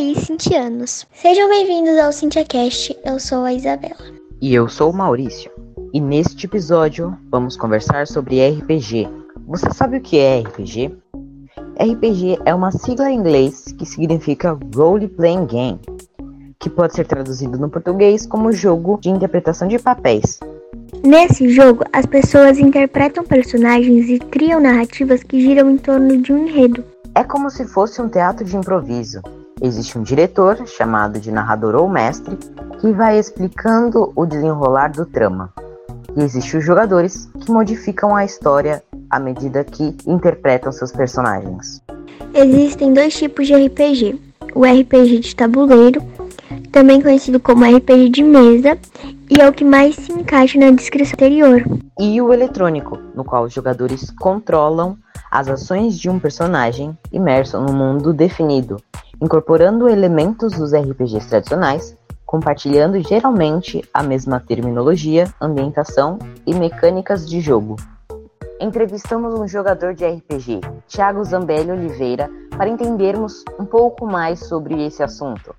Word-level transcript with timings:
aí, 0.00 0.14
cintianos. 0.16 1.06
Sejam 1.12 1.48
bem-vindos 1.50 1.98
ao 1.98 2.10
CintiaCast, 2.10 2.96
eu 3.04 3.20
sou 3.20 3.44
a 3.44 3.52
Isabela. 3.52 3.98
E 4.40 4.54
eu 4.54 4.66
sou 4.66 4.90
o 4.90 4.96
Maurício. 4.96 5.50
E 5.92 6.00
neste 6.00 6.46
episódio 6.46 7.16
vamos 7.30 7.54
conversar 7.54 8.06
sobre 8.06 8.40
RPG. 8.48 9.06
Você 9.46 9.70
sabe 9.70 9.98
o 9.98 10.00
que 10.00 10.18
é 10.18 10.40
RPG? 10.40 10.96
RPG 11.78 12.38
é 12.46 12.54
uma 12.54 12.72
sigla 12.72 13.10
em 13.10 13.18
inglês 13.18 13.72
que 13.76 13.84
significa 13.84 14.58
Role 14.74 15.06
Playing 15.06 15.46
Game, 15.46 15.80
que 16.58 16.70
pode 16.70 16.94
ser 16.94 17.06
traduzido 17.06 17.58
no 17.58 17.68
português 17.68 18.26
como 18.26 18.52
jogo 18.52 18.98
de 19.02 19.10
interpretação 19.10 19.68
de 19.68 19.78
papéis. 19.78 20.40
Nesse 21.04 21.50
jogo, 21.50 21.84
as 21.92 22.06
pessoas 22.06 22.58
interpretam 22.58 23.22
personagens 23.22 24.08
e 24.08 24.18
criam 24.18 24.60
narrativas 24.60 25.22
que 25.22 25.40
giram 25.40 25.70
em 25.70 25.76
torno 25.76 26.16
de 26.22 26.32
um 26.32 26.46
enredo. 26.46 26.82
É 27.14 27.22
como 27.22 27.50
se 27.50 27.66
fosse 27.66 28.00
um 28.00 28.08
teatro 28.08 28.46
de 28.46 28.56
improviso. 28.56 29.20
Existe 29.62 29.98
um 29.98 30.02
diretor, 30.02 30.66
chamado 30.66 31.20
de 31.20 31.30
narrador 31.30 31.74
ou 31.74 31.86
mestre, 31.88 32.36
que 32.80 32.92
vai 32.92 33.18
explicando 33.18 34.10
o 34.16 34.24
desenrolar 34.24 34.88
do 34.88 35.04
trama. 35.04 35.52
E 36.16 36.22
existem 36.22 36.60
os 36.60 36.64
jogadores 36.64 37.28
que 37.40 37.50
modificam 37.50 38.16
a 38.16 38.24
história 38.24 38.82
à 39.10 39.20
medida 39.20 39.62
que 39.62 39.94
interpretam 40.06 40.72
seus 40.72 40.90
personagens. 40.90 41.82
Existem 42.32 42.94
dois 42.94 43.14
tipos 43.14 43.46
de 43.46 43.54
RPG: 43.54 44.18
o 44.54 44.64
RPG 44.64 45.18
de 45.18 45.36
tabuleiro, 45.36 46.02
também 46.72 47.02
conhecido 47.02 47.38
como 47.38 47.64
RPG 47.64 48.08
de 48.08 48.22
mesa, 48.22 48.78
e 49.28 49.40
é 49.40 49.48
o 49.48 49.52
que 49.52 49.64
mais 49.64 49.94
se 49.94 50.10
encaixa 50.10 50.58
na 50.58 50.70
descrição 50.70 51.14
anterior. 51.14 51.62
E 51.98 52.20
o 52.22 52.32
eletrônico, 52.32 52.98
no 53.14 53.24
qual 53.24 53.44
os 53.44 53.52
jogadores 53.52 54.10
controlam 54.18 54.96
as 55.30 55.48
ações 55.48 55.98
de 55.98 56.08
um 56.08 56.18
personagem 56.18 56.96
imerso 57.12 57.60
num 57.60 57.72
mundo 57.72 58.12
definido, 58.12 58.78
incorporando 59.20 59.88
elementos 59.88 60.52
dos 60.54 60.72
RPGs 60.72 61.28
tradicionais, 61.28 61.96
compartilhando 62.24 62.98
geralmente 63.00 63.84
a 63.92 64.02
mesma 64.02 64.40
terminologia, 64.40 65.32
ambientação 65.40 66.18
e 66.46 66.54
mecânicas 66.54 67.28
de 67.28 67.40
jogo. 67.40 67.76
Entrevistamos 68.60 69.34
um 69.34 69.48
jogador 69.48 69.94
de 69.94 70.06
RPG, 70.06 70.60
Thiago 70.86 71.24
Zambelli 71.24 71.70
Oliveira, 71.70 72.30
para 72.56 72.68
entendermos 72.68 73.44
um 73.58 73.64
pouco 73.64 74.06
mais 74.06 74.40
sobre 74.40 74.84
esse 74.86 75.02
assunto. 75.02 75.54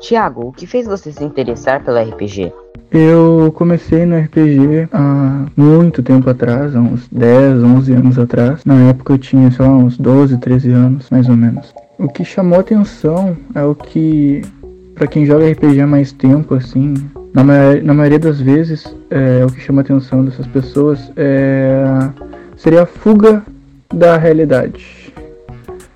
Tiago, 0.00 0.48
o 0.48 0.52
que 0.52 0.66
fez 0.66 0.86
você 0.86 1.10
se 1.10 1.24
interessar 1.24 1.84
pelo 1.84 1.98
RPG? 1.98 2.52
Eu 2.98 3.52
comecei 3.54 4.06
no 4.06 4.16
RPG 4.16 4.88
há 4.90 5.44
muito 5.54 6.02
tempo 6.02 6.30
atrás, 6.30 6.74
há 6.74 6.80
uns 6.80 7.06
10, 7.12 7.62
11 7.62 7.92
anos 7.92 8.18
atrás. 8.18 8.64
Na 8.64 8.88
época 8.88 9.12
eu 9.12 9.18
tinha, 9.18 9.52
lá, 9.58 9.68
uns 9.68 9.98
12, 9.98 10.38
13 10.38 10.70
anos, 10.70 11.10
mais 11.10 11.28
ou 11.28 11.36
menos. 11.36 11.74
O 11.98 12.08
que 12.08 12.24
chamou 12.24 12.58
atenção 12.58 13.36
é 13.54 13.62
o 13.62 13.74
que, 13.74 14.40
para 14.94 15.06
quem 15.06 15.26
joga 15.26 15.46
RPG 15.46 15.78
há 15.78 15.86
mais 15.86 16.10
tempo, 16.10 16.54
assim, 16.54 16.94
na, 17.34 17.44
na 17.44 17.92
maioria 17.92 18.18
das 18.18 18.40
vezes, 18.40 18.86
é, 19.10 19.44
o 19.44 19.48
que 19.48 19.60
chama 19.60 19.82
atenção 19.82 20.24
dessas 20.24 20.46
pessoas 20.46 21.12
é, 21.18 21.84
seria 22.56 22.84
a 22.84 22.86
fuga 22.86 23.42
da 23.92 24.16
realidade 24.16 25.12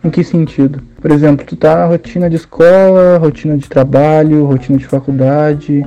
em 0.02 0.10
que 0.10 0.24
sentido? 0.24 0.82
Por 1.00 1.10
exemplo, 1.10 1.44
tu 1.46 1.56
tá 1.56 1.76
na 1.76 1.86
rotina 1.86 2.28
de 2.28 2.36
escola, 2.36 3.18
rotina 3.18 3.56
de 3.56 3.68
trabalho, 3.68 4.44
rotina 4.44 4.78
de 4.78 4.86
faculdade, 4.86 5.84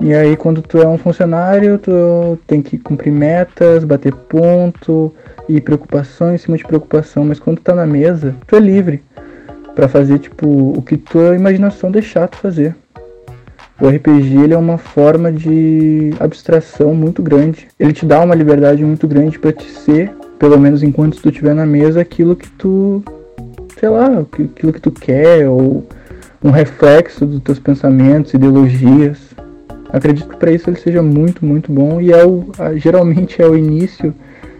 e 0.00 0.12
aí 0.12 0.36
quando 0.36 0.62
tu 0.62 0.78
é 0.78 0.86
um 0.86 0.98
funcionário, 0.98 1.78
tu 1.78 2.38
tem 2.46 2.60
que 2.60 2.78
cumprir 2.78 3.12
metas, 3.12 3.84
bater 3.84 4.12
ponto 4.12 5.14
e 5.48 5.60
preocupação 5.60 6.34
em 6.34 6.38
cima 6.38 6.56
de 6.56 6.64
preocupação, 6.64 7.24
mas 7.24 7.38
quando 7.38 7.58
tu 7.58 7.62
tá 7.62 7.74
na 7.74 7.86
mesa, 7.86 8.34
tu 8.46 8.56
é 8.56 8.60
livre 8.60 9.02
para 9.74 9.88
fazer 9.88 10.18
tipo 10.18 10.46
o 10.46 10.82
que 10.82 10.96
tua 10.96 11.34
imaginação 11.34 11.90
deixar 11.90 12.28
tu 12.28 12.36
fazer. 12.36 12.76
O 13.80 13.88
RPG 13.88 14.36
ele 14.44 14.54
é 14.54 14.56
uma 14.56 14.78
forma 14.78 15.32
de 15.32 16.14
abstração 16.20 16.94
muito 16.94 17.20
grande. 17.20 17.66
Ele 17.78 17.92
te 17.92 18.06
dá 18.06 18.20
uma 18.20 18.34
liberdade 18.34 18.84
muito 18.84 19.08
grande 19.08 19.36
para 19.36 19.52
te 19.52 19.68
ser, 19.68 20.12
pelo 20.38 20.58
menos 20.58 20.84
enquanto 20.84 21.20
tu 21.20 21.28
estiver 21.28 21.54
na 21.54 21.66
mesa, 21.66 22.00
aquilo 22.00 22.36
que 22.36 22.48
tu 22.50 23.02
sei 23.78 23.88
lá, 23.88 24.06
aquilo 24.20 24.72
que 24.72 24.80
tu 24.80 24.90
quer, 24.90 25.48
ou 25.48 25.84
um 26.42 26.50
reflexo 26.50 27.26
dos 27.26 27.40
teus 27.40 27.58
pensamentos, 27.58 28.32
ideologias. 28.34 29.18
Acredito 29.94 30.28
que 30.28 30.36
para 30.36 30.50
isso 30.50 30.68
ele 30.68 30.76
seja 30.76 31.00
muito, 31.00 31.46
muito 31.46 31.70
bom 31.70 32.00
e 32.00 32.10
é 32.10 32.26
o, 32.26 32.46
geralmente 32.74 33.40
é 33.40 33.46
o 33.46 33.56
início 33.56 34.12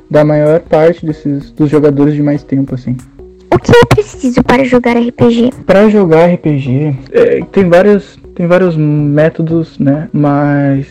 da 0.08 0.24
maior 0.24 0.60
parte 0.60 1.04
desses 1.04 1.50
dos 1.50 1.68
jogadores 1.68 2.14
de 2.14 2.22
mais 2.22 2.44
tempo 2.44 2.72
assim. 2.72 2.96
O 3.52 3.58
que 3.58 3.72
é 3.72 3.84
preciso 3.84 4.44
para 4.44 4.62
jogar 4.62 4.96
RPG? 4.96 5.50
Para 5.66 5.88
jogar 5.88 6.32
RPG, 6.32 6.96
é, 7.10 7.40
tem 7.50 7.68
vários 7.68 8.16
tem 8.36 8.46
vários 8.46 8.76
métodos, 8.76 9.76
né? 9.76 10.08
Mas 10.12 10.86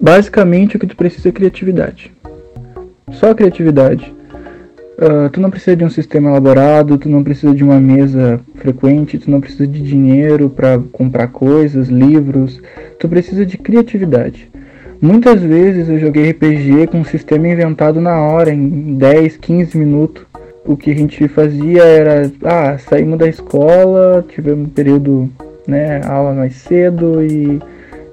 basicamente 0.00 0.76
o 0.76 0.80
que 0.80 0.86
tu 0.88 0.96
precisa 0.96 1.28
é 1.28 1.32
criatividade. 1.32 2.10
Só 3.12 3.32
criatividade. 3.34 4.12
Uh, 4.96 5.28
tu 5.30 5.40
não 5.40 5.50
precisa 5.50 5.76
de 5.76 5.84
um 5.84 5.90
sistema 5.90 6.30
elaborado, 6.30 6.96
tu 6.96 7.08
não 7.08 7.22
precisa 7.22 7.54
de 7.54 7.62
uma 7.62 7.78
mesa 7.78 8.40
frequente, 8.56 9.18
tu 9.18 9.30
não 9.30 9.40
precisa 9.42 9.66
de 9.66 9.80
dinheiro 9.80 10.48
para 10.48 10.78
comprar 10.90 11.28
coisas, 11.28 11.88
livros, 11.88 12.60
tu 12.98 13.08
precisa 13.08 13.44
de 13.44 13.58
criatividade. 13.58 14.50
Muitas 15.00 15.42
vezes 15.42 15.88
eu 15.88 15.98
joguei 15.98 16.30
RPG 16.30 16.86
com 16.86 16.98
um 16.98 17.04
sistema 17.04 17.48
inventado 17.48 18.00
na 18.00 18.20
hora, 18.20 18.50
em 18.50 18.96
10, 18.96 19.36
15 19.36 19.76
minutos. 19.76 20.24
O 20.64 20.76
que 20.76 20.90
a 20.90 20.94
gente 20.94 21.28
fazia 21.28 21.84
era, 21.84 22.30
ah, 22.42 22.78
saímos 22.78 23.18
da 23.18 23.28
escola, 23.28 24.24
tivemos 24.28 24.66
um 24.66 24.70
período, 24.70 25.30
né, 25.66 26.00
aula 26.04 26.32
mais 26.32 26.56
cedo 26.56 27.22
e 27.22 27.60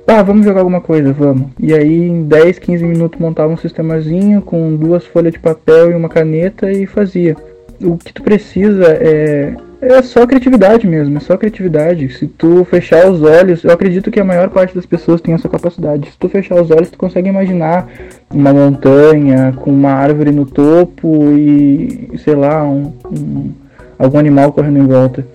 ah, 0.06 0.22
vamos 0.22 0.46
jogar 0.46 0.60
alguma 0.60 0.82
coisa, 0.82 1.14
vamos. 1.14 1.48
E 1.58 1.74
aí 1.74 2.10
em 2.10 2.24
10, 2.24 2.60
15 2.60 2.84
minutos 2.84 3.20
montava 3.20 3.52
um 3.52 3.58
sistemazinho 3.58 4.42
com 4.42 4.76
duas 4.76 5.06
folhas 5.06 5.32
de 5.32 5.40
papel 5.40 5.92
e 5.92 5.96
uma 5.96 6.10
caneta 6.10 6.70
e 6.70 6.86
fazia. 6.86 7.36
O 7.82 7.98
que 7.98 8.14
tu 8.14 8.22
precisa 8.22 8.86
é 8.86 9.56
é 9.84 10.02
só 10.02 10.26
criatividade 10.26 10.88
mesmo, 10.88 11.18
é 11.18 11.20
só 11.20 11.38
criatividade. 11.38 12.10
Se 12.10 12.28
tu 12.28 12.66
fechar 12.66 13.10
os 13.10 13.22
olhos, 13.22 13.64
eu 13.64 13.72
acredito 13.72 14.10
que 14.10 14.20
a 14.20 14.26
maior 14.26 14.50
parte 14.50 14.74
das 14.74 14.86
pessoas 14.86 15.22
tem 15.22 15.34
essa 15.34 15.50
capacidade. 15.50 16.10
Se 16.10 16.18
tu 16.18 16.30
fechar 16.30 16.62
os 16.62 16.72
olhos, 16.72 16.90
tu 16.90 16.98
consegue 16.98 17.30
imaginar 17.30 17.88
uma 18.32 18.54
montanha 18.54 19.54
com 19.58 19.72
uma 19.72 19.92
árvore 19.92 20.32
no 20.32 20.46
topo 20.46 21.32
e, 21.32 22.12
sei 22.24 22.36
lá, 22.36 22.64
um, 22.64 22.94
um 23.12 23.52
algum 23.98 24.18
animal 24.18 24.52
correndo 24.52 24.80
em 24.80 24.88
volta. 24.88 25.26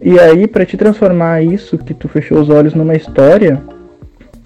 E 0.00 0.18
aí, 0.18 0.46
para 0.46 0.66
te 0.66 0.76
transformar 0.76 1.42
isso 1.42 1.78
que 1.78 1.94
tu 1.94 2.08
fechou 2.08 2.40
os 2.40 2.50
olhos 2.50 2.74
numa 2.74 2.94
história, 2.94 3.62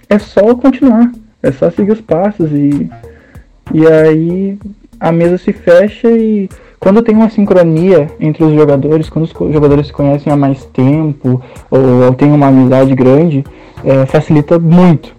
é 0.08 0.18
só 0.18 0.54
continuar, 0.54 1.10
é 1.42 1.50
só 1.50 1.70
seguir 1.70 1.92
os 1.92 2.00
passos 2.00 2.50
e, 2.52 2.88
e 3.74 3.86
aí 3.86 4.58
a 5.00 5.12
mesa 5.12 5.38
se 5.38 5.52
fecha 5.52 6.08
e 6.10 6.48
quando 6.78 7.02
tem 7.02 7.14
uma 7.14 7.28
sincronia 7.28 8.08
entre 8.20 8.44
os 8.44 8.54
jogadores, 8.54 9.08
quando 9.08 9.24
os 9.24 9.52
jogadores 9.52 9.88
se 9.88 9.92
conhecem 9.92 10.32
há 10.32 10.36
mais 10.36 10.64
tempo 10.66 11.42
ou, 11.70 12.06
ou 12.06 12.14
tem 12.14 12.30
uma 12.30 12.48
amizade 12.48 12.94
grande, 12.94 13.44
é, 13.84 14.06
facilita 14.06 14.58
muito. 14.58 15.16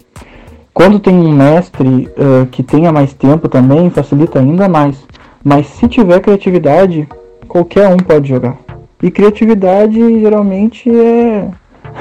Quando 0.73 0.99
tem 0.99 1.13
um 1.13 1.33
mestre 1.33 1.87
uh, 1.87 2.45
que 2.45 2.63
tenha 2.63 2.91
mais 2.91 3.13
tempo 3.13 3.49
também, 3.49 3.89
facilita 3.89 4.39
ainda 4.39 4.69
mais. 4.69 4.97
Mas 5.43 5.67
se 5.67 5.87
tiver 5.89 6.21
criatividade, 6.21 7.05
qualquer 7.47 7.89
um 7.89 7.97
pode 7.97 8.29
jogar. 8.29 8.57
E 9.03 9.11
criatividade 9.11 9.99
geralmente 10.21 10.89
é 10.89 11.49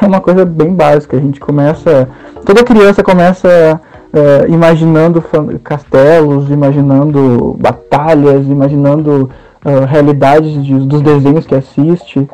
é 0.00 0.06
uma 0.06 0.20
coisa 0.20 0.44
bem 0.44 0.72
básica. 0.72 1.16
A 1.16 1.20
gente 1.20 1.40
começa. 1.40 2.08
Toda 2.44 2.64
criança 2.64 3.02
começa 3.02 3.81
uh, 4.12 4.52
imaginando 4.52 5.22
castelos, 5.62 6.50
imaginando 6.50 7.56
batalhas, 7.58 8.46
imaginando 8.46 9.31
uh, 9.64 9.84
realidades 9.87 10.62
de, 10.64 10.75
dos 10.75 11.02
desenhos 11.02 11.46
que 11.46 11.55
assiste. 11.55 12.28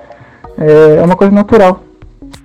É, 0.59 0.97
é 0.97 1.03
uma 1.03 1.17
coisa 1.17 1.35
natural. 1.35 1.81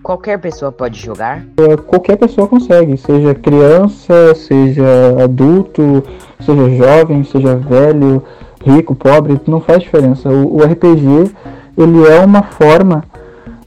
Qualquer 0.01 0.39
pessoa 0.39 0.71
pode 0.71 0.99
jogar? 0.99 1.43
Uh, 1.59 1.81
qualquer 1.83 2.17
pessoa 2.17 2.47
consegue, 2.47 2.97
seja 2.97 3.35
criança, 3.35 4.33
seja 4.35 5.23
adulto, 5.23 6.03
seja 6.39 6.69
jovem, 6.71 7.23
seja 7.23 7.55
velho, 7.55 8.23
rico, 8.65 8.95
pobre, 8.95 9.39
não 9.47 9.59
faz 9.59 9.83
diferença. 9.83 10.29
O, 10.29 10.57
o 10.57 10.63
RPG 10.63 11.31
ele 11.77 12.07
é 12.07 12.19
uma 12.19 12.43
forma 12.43 13.03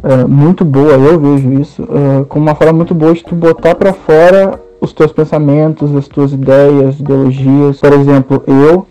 uh, 0.03 0.29
muito 0.29 0.65
boa, 0.65 0.93
eu 0.93 1.19
vejo 1.19 1.53
isso, 1.55 1.83
uh, 1.83 2.25
como 2.27 2.47
uma 2.47 2.55
forma 2.55 2.73
muito 2.73 2.95
boa 2.95 3.15
de 3.15 3.25
tu 3.25 3.35
botar 3.35 3.75
para 3.75 3.93
fora 3.93 4.61
os 4.81 4.93
teus 4.93 5.13
pensamentos, 5.13 5.95
as 5.95 6.09
tuas 6.09 6.33
ideias, 6.33 6.99
ideologias. 6.99 7.81
Por 7.81 7.93
exemplo, 7.93 8.43
eu 8.47 8.87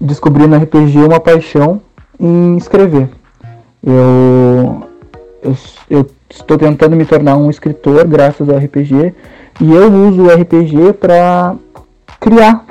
descobri 0.00 0.46
no 0.46 0.56
RPG 0.56 0.98
uma 0.98 1.20
paixão 1.20 1.80
em 2.18 2.56
escrever. 2.56 3.08
Eu, 3.84 4.82
eu, 5.42 5.56
eu 5.90 6.06
estou 6.30 6.56
tentando 6.56 6.96
me 6.96 7.04
tornar 7.04 7.36
um 7.36 7.50
escritor 7.50 8.06
graças 8.06 8.48
ao 8.48 8.56
RPG 8.56 9.14
e 9.60 9.72
eu 9.72 9.92
uso 9.92 10.22
o 10.22 10.28
RPG 10.28 10.94
para 10.94 11.54
criar, 12.20 12.64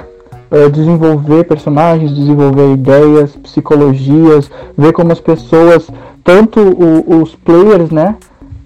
desenvolver 0.73 1.45
personagens, 1.45 2.13
desenvolver 2.13 2.73
ideias, 2.73 3.35
psicologias, 3.37 4.49
ver 4.77 4.91
como 4.91 5.11
as 5.11 5.19
pessoas, 5.19 5.89
tanto 6.23 6.59
o, 6.59 7.21
os 7.21 7.35
players, 7.35 7.89
né, 7.91 8.15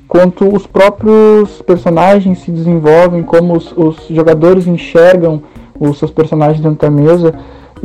quanto 0.08 0.56
os 0.56 0.66
próprios 0.66 1.62
personagens 1.64 2.40
se 2.40 2.52
desenvolvem, 2.52 3.22
como 3.22 3.56
os, 3.56 3.74
os 3.76 4.08
jogadores 4.10 4.66
enxergam 4.68 5.44
os 5.80 6.00
seus 6.00 6.12
personagens 6.12 6.62
dentro 6.62 6.80
da 6.80 6.90
mesa. 6.90 7.34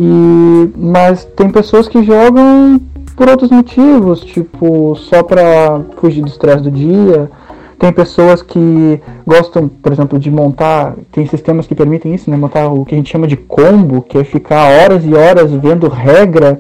E, 0.03 0.71
mas 0.79 1.27
tem 1.37 1.51
pessoas 1.51 1.87
que 1.87 2.03
jogam 2.03 2.81
por 3.15 3.29
outros 3.29 3.51
motivos, 3.51 4.21
tipo 4.21 4.97
só 4.97 5.23
para 5.23 5.83
fugir 5.99 6.23
do 6.23 6.29
estresse 6.29 6.63
do 6.63 6.71
dia. 6.71 7.31
Tem 7.79 7.93
pessoas 7.93 8.41
que 8.41 8.99
gostam, 9.27 9.69
por 9.69 9.93
exemplo, 9.93 10.19
de 10.19 10.31
montar, 10.31 10.95
tem 11.13 11.27
sistemas 11.27 11.67
que 11.67 11.75
permitem 11.75 12.15
isso, 12.15 12.31
né? 12.31 12.37
Montar 12.37 12.69
o 12.69 12.85
que 12.85 12.95
a 12.95 12.97
gente 12.97 13.11
chama 13.11 13.27
de 13.27 13.37
combo, 13.37 14.01
que 14.01 14.17
é 14.17 14.25
ficar 14.25 14.71
horas 14.71 15.05
e 15.05 15.15
horas 15.15 15.53
vendo 15.53 15.87
regra 15.87 16.59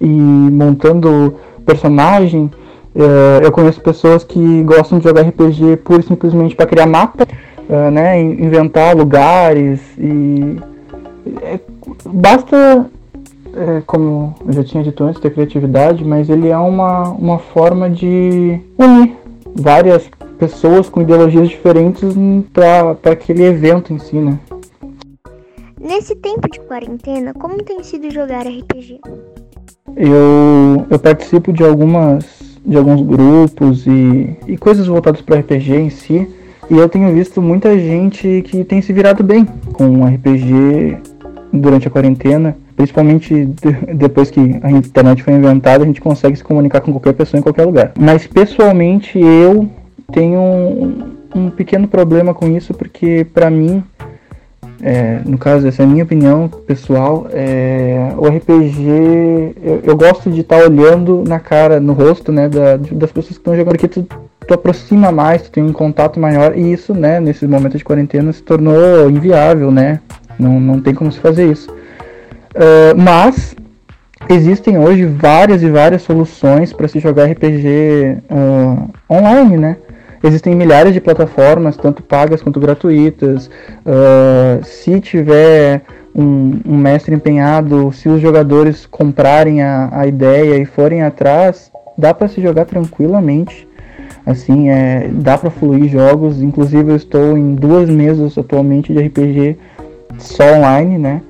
e 0.00 0.06
montando 0.06 1.34
personagem. 1.64 2.48
É, 2.94 3.44
eu 3.44 3.50
conheço 3.50 3.80
pessoas 3.80 4.22
que 4.22 4.62
gostam 4.62 4.98
de 4.98 5.04
jogar 5.04 5.22
RPG 5.22 5.78
pura 5.78 6.00
e 6.00 6.04
simplesmente 6.04 6.54
para 6.54 6.66
criar 6.66 6.86
mapa, 6.86 7.26
é, 7.68 7.90
né? 7.90 8.20
Inventar 8.20 8.96
lugares 8.96 9.80
e 9.98 10.56
é, 11.42 11.60
basta 12.04 12.90
é, 13.54 13.82
como 13.86 14.34
eu 14.46 14.52
já 14.52 14.64
tinha 14.64 14.82
dito 14.82 15.02
antes, 15.02 15.20
ter 15.20 15.32
criatividade, 15.32 16.04
mas 16.04 16.28
ele 16.28 16.48
é 16.48 16.58
uma, 16.58 17.08
uma 17.10 17.38
forma 17.38 17.88
de 17.88 18.60
unir 18.78 19.16
várias 19.54 20.08
pessoas 20.38 20.88
com 20.88 21.00
ideologias 21.00 21.48
diferentes 21.48 22.14
para 22.52 22.90
aquele 23.10 23.44
evento 23.44 23.92
em 23.92 23.98
si, 23.98 24.16
né? 24.16 24.38
Nesse 25.80 26.14
tempo 26.16 26.50
de 26.50 26.60
quarentena, 26.60 27.32
como 27.34 27.62
tem 27.62 27.82
sido 27.82 28.10
jogar 28.10 28.46
RPG? 28.46 29.00
Eu, 29.96 30.86
eu 30.90 30.98
participo 30.98 31.52
de 31.52 31.64
algumas 31.64 32.46
de 32.66 32.76
alguns 32.76 33.00
grupos 33.00 33.86
e, 33.86 34.36
e 34.48 34.58
coisas 34.58 34.88
voltadas 34.88 35.20
para 35.20 35.38
RPG 35.38 35.72
em 35.72 35.88
si, 35.88 36.28
e 36.68 36.76
eu 36.76 36.88
tenho 36.88 37.14
visto 37.14 37.40
muita 37.40 37.78
gente 37.78 38.42
que 38.44 38.64
tem 38.64 38.82
se 38.82 38.92
virado 38.92 39.22
bem 39.22 39.46
com 39.72 40.04
RPG 40.04 40.98
durante 41.52 41.88
a 41.88 41.90
quarentena 41.90 42.56
Principalmente 42.76 43.48
depois 43.94 44.30
que 44.30 44.38
a 44.62 44.70
internet 44.70 45.22
foi 45.22 45.32
inventada, 45.32 45.82
a 45.82 45.86
gente 45.86 46.00
consegue 46.00 46.36
se 46.36 46.44
comunicar 46.44 46.82
com 46.82 46.92
qualquer 46.92 47.14
pessoa 47.14 47.38
em 47.38 47.42
qualquer 47.42 47.64
lugar. 47.64 47.92
Mas 47.98 48.26
pessoalmente 48.26 49.18
eu 49.18 49.66
tenho 50.12 50.38
um, 50.38 51.14
um 51.34 51.50
pequeno 51.50 51.88
problema 51.88 52.34
com 52.34 52.46
isso, 52.54 52.74
porque 52.74 53.26
para 53.32 53.48
mim, 53.48 53.82
é, 54.82 55.20
no 55.24 55.38
caso, 55.38 55.66
essa 55.66 55.82
é 55.82 55.86
a 55.86 55.88
minha 55.88 56.04
opinião 56.04 56.50
pessoal, 56.66 57.26
é, 57.32 58.12
o 58.18 58.28
RPG, 58.28 59.54
eu, 59.62 59.80
eu 59.82 59.96
gosto 59.96 60.30
de 60.30 60.42
estar 60.42 60.58
tá 60.58 60.66
olhando 60.66 61.24
na 61.26 61.40
cara, 61.40 61.80
no 61.80 61.94
rosto, 61.94 62.30
né, 62.30 62.46
da, 62.46 62.76
das 62.76 63.10
pessoas 63.10 63.28
que 63.28 63.40
estão 63.40 63.56
jogando, 63.56 63.72
porque 63.72 63.88
tu, 63.88 64.06
tu 64.46 64.52
aproxima 64.52 65.10
mais, 65.10 65.44
tu 65.44 65.50
tem 65.50 65.64
um 65.64 65.72
contato 65.72 66.20
maior, 66.20 66.54
e 66.54 66.74
isso, 66.74 66.92
né, 66.92 67.20
nesse 67.20 67.46
momento 67.46 67.78
de 67.78 67.84
quarentena 67.84 68.34
se 68.34 68.42
tornou 68.42 69.08
inviável, 69.08 69.70
né, 69.70 70.00
não, 70.38 70.60
não 70.60 70.80
tem 70.80 70.94
como 70.94 71.10
se 71.10 71.18
fazer 71.18 71.50
isso. 71.50 71.70
Uh, 71.70 72.96
mas 72.96 73.54
existem 74.28 74.78
hoje 74.78 75.04
várias 75.04 75.62
e 75.62 75.68
várias 75.68 76.02
soluções 76.02 76.72
para 76.72 76.88
se 76.88 76.98
jogar 76.98 77.26
RPG 77.30 78.18
uh, 78.30 78.90
ah, 79.08 79.14
online, 79.14 79.56
né? 79.56 79.76
Existem 80.24 80.54
milhares 80.54 80.92
de 80.94 81.00
plataformas, 81.00 81.76
tanto 81.76 82.02
pagas 82.02 82.42
quanto 82.42 82.58
gratuitas. 82.58 83.48
Uh, 83.84 84.64
se 84.64 84.98
tiver 85.00 85.82
um, 86.14 86.58
um, 86.66 86.76
mestre 86.78 87.14
empenhado, 87.14 87.92
se 87.92 88.08
os 88.08 88.20
jogadores 88.20 88.86
comprarem 88.86 89.62
a, 89.62 89.90
a 89.92 90.06
ideia 90.06 90.56
e 90.56 90.64
forem 90.64 91.02
atrás, 91.02 91.70
dá 91.96 92.14
para 92.14 92.28
se 92.28 92.40
jogar 92.40 92.64
tranquilamente. 92.64 93.68
Assim, 94.24 94.70
é, 94.70 95.08
dá 95.12 95.38
para 95.38 95.50
fluir 95.50 95.88
jogos. 95.88 96.42
Inclusive, 96.42 96.90
eu 96.90 96.96
estou 96.96 97.38
em 97.38 97.54
duas 97.54 97.88
mesas 97.88 98.36
atualmente 98.36 98.92
de 98.92 99.00
RPG 99.00 99.56
só 100.18 100.54
online, 100.54 100.98
né? 100.98 101.22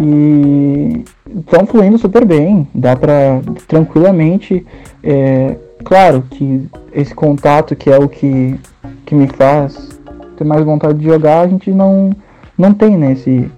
e 0.00 1.04
estão 1.40 1.66
fluindo 1.66 1.98
super 1.98 2.24
bem, 2.24 2.66
dá 2.74 2.94
para 2.94 3.40
tranquilamente, 3.66 4.64
é, 5.02 5.56
claro 5.84 6.24
que 6.30 6.68
esse 6.92 7.14
contato 7.14 7.74
que 7.74 7.90
é 7.90 7.98
o 7.98 8.08
que, 8.08 8.58
que 9.04 9.14
me 9.14 9.26
faz 9.26 9.88
ter 10.36 10.44
mais 10.44 10.64
vontade 10.64 10.98
de 10.98 11.04
jogar, 11.04 11.40
a 11.40 11.48
gente 11.48 11.70
não, 11.72 12.12
não 12.56 12.72
tem 12.72 12.96
né, 12.96 13.12
esse, 13.12 13.50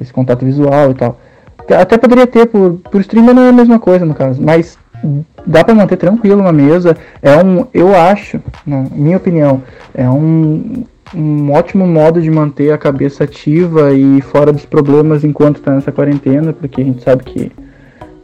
esse 0.00 0.12
contato 0.12 0.44
visual 0.44 0.92
e 0.92 0.94
tal. 0.94 1.18
Até 1.68 1.98
poderia 1.98 2.26
ter 2.26 2.46
por, 2.46 2.74
por 2.90 3.00
stream, 3.00 3.24
mas 3.26 3.34
não 3.34 3.42
é 3.42 3.48
a 3.48 3.52
mesma 3.52 3.78
coisa 3.78 4.06
no 4.06 4.14
caso, 4.14 4.40
mas 4.40 4.78
dá 5.44 5.64
para 5.64 5.74
manter 5.74 5.96
tranquilo 5.96 6.40
uma 6.40 6.52
mesa, 6.52 6.96
é 7.20 7.36
um, 7.44 7.66
eu 7.74 7.94
acho, 7.94 8.40
na 8.64 8.84
minha 8.92 9.16
opinião, 9.16 9.62
é 9.94 10.08
um 10.08 10.84
um 11.14 11.52
ótimo 11.52 11.86
modo 11.86 12.20
de 12.20 12.30
manter 12.30 12.72
a 12.72 12.78
cabeça 12.78 13.24
ativa 13.24 13.92
e 13.92 14.20
fora 14.20 14.52
dos 14.52 14.64
problemas 14.64 15.24
enquanto 15.24 15.56
está 15.56 15.74
nessa 15.74 15.92
quarentena, 15.92 16.52
porque 16.52 16.80
a 16.80 16.84
gente 16.84 17.02
sabe 17.02 17.24
que 17.24 17.52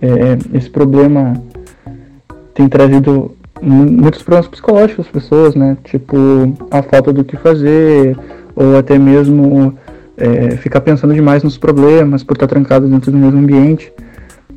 é, 0.03 0.57
esse 0.57 0.69
problema 0.69 1.35
tem 2.53 2.69
trazido 2.69 3.35
muitos 3.63 4.23
problemas 4.23 4.49
psicológicos 4.49 5.07
às 5.07 5.13
pessoas, 5.13 5.55
né? 5.55 5.77
Tipo, 5.85 6.15
a 6.71 6.83
falta 6.83 7.13
do 7.13 7.25
que 7.25 7.37
fazer, 7.37 8.17
ou 8.55 8.77
até 8.77 8.99
mesmo 8.99 9.77
é, 10.17 10.57
ficar 10.57 10.81
pensando 10.81 11.15
demais 11.15 11.43
nos 11.43 11.57
problemas 11.57 12.23
por 12.23 12.35
estar 12.35 12.47
trancado 12.47 12.87
dentro 12.87 13.11
do 13.11 13.17
mesmo 13.17 13.39
ambiente. 13.39 13.93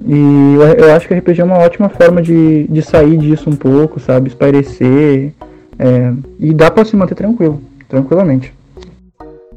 E 0.06 0.56
eu, 0.56 0.86
eu 0.86 0.94
acho 0.94 1.08
que 1.08 1.14
a 1.14 1.18
RPG 1.18 1.42
é 1.42 1.44
uma 1.44 1.58
ótima 1.58 1.90
forma 1.90 2.22
de, 2.22 2.68
de 2.68 2.82
sair 2.82 3.18
disso 3.18 3.50
um 3.50 3.56
pouco, 3.56 4.00
sabe? 4.00 4.28
Espairecer. 4.28 5.32
É, 5.80 6.12
e 6.40 6.54
dá 6.54 6.70
para 6.70 6.84
se 6.84 6.96
manter 6.96 7.16
tranquilo 7.16 7.62
tranquilamente. 7.88 8.54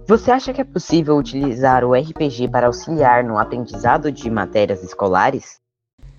Você 0.07 0.31
acha 0.31 0.53
que 0.53 0.61
é 0.61 0.65
possível 0.65 1.17
utilizar 1.17 1.85
o 1.85 1.95
RPG 1.95 2.49
para 2.49 2.67
auxiliar 2.67 3.23
no 3.23 3.39
aprendizado 3.39 4.11
de 4.11 4.29
matérias 4.29 4.83
escolares? 4.83 5.61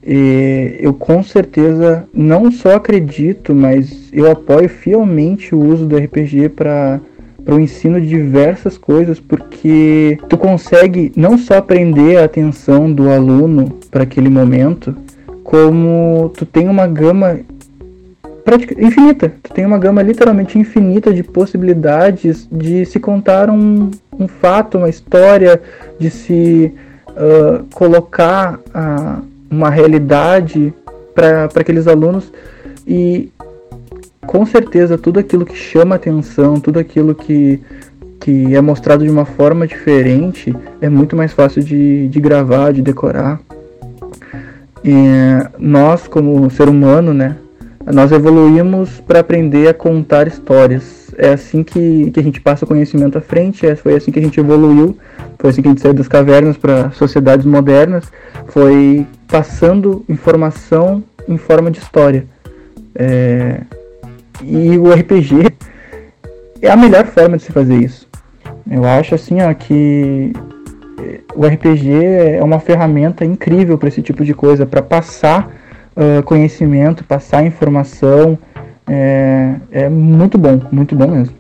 E 0.04 0.78
eu 0.80 0.94
com 0.94 1.22
certeza 1.22 2.08
não 2.14 2.52
só 2.52 2.76
acredito, 2.76 3.54
mas 3.54 4.10
eu 4.12 4.32
apoio 4.32 4.70
fielmente 4.70 5.54
o 5.54 5.60
uso 5.60 5.86
do 5.86 5.98
RPG 5.98 6.50
para 6.50 7.00
para 7.44 7.56
o 7.56 7.60
ensino 7.60 8.00
de 8.00 8.08
diversas 8.08 8.78
coisas, 8.78 9.20
porque 9.20 10.18
tu 10.30 10.38
consegue 10.38 11.12
não 11.16 11.38
só 11.38 11.62
prender 11.62 12.20
a 12.20 12.26
atenção 12.26 12.92
do 12.92 13.10
aluno 13.10 13.80
para 13.90 14.04
aquele 14.04 14.30
momento, 14.30 14.96
como 15.44 16.32
tu 16.38 16.46
tem 16.46 16.70
uma 16.70 16.88
gama 16.88 17.40
infinita. 18.78 19.32
Tu 19.44 19.54
tem 19.54 19.66
uma 19.66 19.78
gama 19.78 20.02
literalmente 20.02 20.58
infinita 20.58 21.14
de 21.14 21.24
possibilidades 21.24 22.48
de 22.52 22.86
se 22.86 23.00
contar 23.00 23.50
um, 23.50 23.92
um 24.18 24.28
fato, 24.28 24.78
uma 24.78 24.90
história, 24.90 25.62
de 26.00 26.10
se 26.10 26.74
uh, 27.10 27.64
colocar 27.74 28.56
uh, 28.56 29.24
uma 29.50 29.70
realidade 29.70 30.74
para 31.14 31.46
aqueles 31.56 31.88
alunos 31.88 32.32
e 32.88 33.30
com 34.26 34.46
certeza 34.46 34.98
tudo 34.98 35.20
aquilo 35.20 35.46
que 35.46 35.56
chama 35.56 35.96
atenção, 35.96 36.60
tudo 36.60 36.80
aquilo 36.80 37.14
que, 37.14 37.60
que 38.20 38.56
é 38.56 38.62
mostrado 38.62 39.04
de 39.04 39.10
uma 39.10 39.26
forma 39.26 39.68
diferente 39.68 40.56
é 40.80 40.88
muito 40.90 41.16
mais 41.16 41.34
fácil 41.34 41.62
de, 41.64 42.08
de 42.08 42.20
gravar, 42.20 42.72
de 42.72 42.82
decorar. 42.82 43.40
E 44.84 44.94
nós, 45.60 46.08
como 46.08 46.50
ser 46.50 46.68
humano, 46.68 47.14
né, 47.14 47.36
nós 47.86 48.12
evoluímos 48.12 49.02
para 49.02 49.20
aprender 49.20 49.68
a 49.68 49.74
contar 49.74 50.28
histórias. 50.28 51.14
É 51.18 51.34
assim 51.34 51.64
que, 51.64 52.12
que 52.12 52.20
a 52.20 52.24
gente 52.24 52.40
passa 52.40 52.66
o 52.66 52.68
conhecimento 52.68 53.18
à 53.18 53.22
frente, 53.22 53.66
é, 53.66 53.76
foi 53.76 53.96
assim 53.96 54.12
que 54.12 54.20
a 54.20 54.22
gente 54.22 54.40
evoluiu, 54.40 54.98
foi 55.38 55.50
assim 55.50 55.62
que 55.62 55.68
a 55.68 55.72
gente 55.72 55.82
saiu 55.82 55.94
das 55.94 56.08
cavernas 56.08 56.58
para 56.58 56.92
sociedades 56.92 57.46
modernas, 57.46 58.12
foi 58.48 59.06
passando 59.28 60.06
informação 60.08 61.04
em 61.28 61.38
forma 61.38 61.70
de 61.70 61.80
história. 61.80 62.26
É, 62.96 63.62
e 64.44 64.78
o 64.78 64.92
RPG 64.92 65.54
é 66.62 66.70
a 66.70 66.78
melhor 66.78 67.06
forma 67.08 67.38
de 67.38 67.44
se 67.44 67.52
fazer 67.52 67.76
isso. 67.76 68.08
Eu 68.70 68.86
acho 68.86 69.16
assim 69.16 69.42
ó, 69.42 69.54
que 69.54 70.34
o 71.36 71.46
RPG 71.46 71.92
é 72.38 72.44
uma 72.44 72.60
ferramenta 72.60 73.26
incrível 73.26 73.78
para 73.78 73.90
esse 73.90 74.02
tipo 74.02 74.24
de 74.24 74.34
coisa, 74.34 74.66
para 74.66 74.82
passar 74.82 75.61
uh, 75.96 76.24
conhecimento, 76.24 77.04
passar 77.04 77.46
informação. 77.46 78.38
É, 78.88 79.56
é 79.72 79.90
muito 79.90 80.38
bom, 80.38 80.60
muito 80.72 80.96
bom 80.96 81.08
mesmo. 81.08 81.36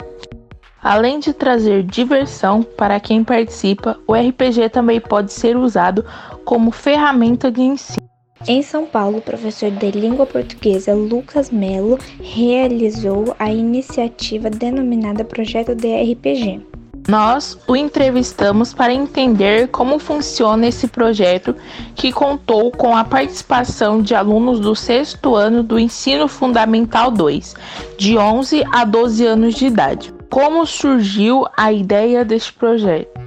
Além 0.81 1.20
de 1.20 1.31
trazer 1.31 1.84
diversão 1.84 2.63
para 2.63 3.00
quem 3.00 3.24
participa, 3.24 4.00
o 4.08 4.13
RPG 4.13 4.70
também 4.70 5.00
pode 5.00 5.31
ser 5.31 5.55
usado 5.55 6.03
como 6.43 6.72
ferramenta 6.72 7.51
de 7.51 7.62
ensino. 7.62 8.01
Em 8.48 8.63
São 8.63 8.88
Paulo, 8.88 9.20
o 9.20 9.22
professor 9.22 9.70
de 9.70 9.91
língua 9.91 10.25
portuguesa 10.25 10.96
Lucas 10.96 11.51
Melo 11.51 12.00
realizou 12.20 13.36
a 13.38 13.51
iniciativa 13.51 14.50
denominada 14.50 15.24
Projeto 15.24 15.75
de 15.75 15.88
RPG. 16.13 16.71
Nós 17.08 17.58
o 17.67 17.75
entrevistamos 17.75 18.74
para 18.74 18.93
entender 18.93 19.67
como 19.70 20.00
funciona 20.00 20.67
esse 20.67 20.88
projeto 20.88 21.55
que 21.96 22.12
contou 22.12 22.72
com 22.72 22.96
a 22.96 23.03
participação 23.03 24.01
de 24.01 24.13
alunos 24.13 24.60
do 24.60 24.75
sexto 24.75 25.36
ano 25.36 25.63
do 25.63 25.79
Ensino 25.79 26.27
Fundamental 26.27 27.12
2, 27.12 27.55
de 27.98 28.17
11 28.17 28.63
a 28.72 28.86
12 28.86 29.25
anos 29.25 29.55
de 29.55 29.65
idade. 29.65 30.13
Como 30.29 30.65
surgiu 30.65 31.46
a 31.58 31.74
ideia 31.74 32.24
deste 32.24 32.53
projeto? 32.53 33.20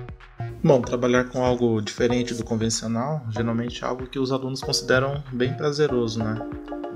Bom, 0.62 0.80
trabalhar 0.80 1.24
com 1.24 1.44
algo 1.44 1.82
diferente 1.82 2.32
do 2.32 2.42
convencional, 2.42 3.26
geralmente 3.28 3.84
é 3.84 3.86
algo 3.86 4.06
que 4.06 4.18
os 4.18 4.32
alunos 4.32 4.62
consideram 4.62 5.22
bem 5.30 5.52
prazeroso, 5.52 6.24
né? 6.24 6.40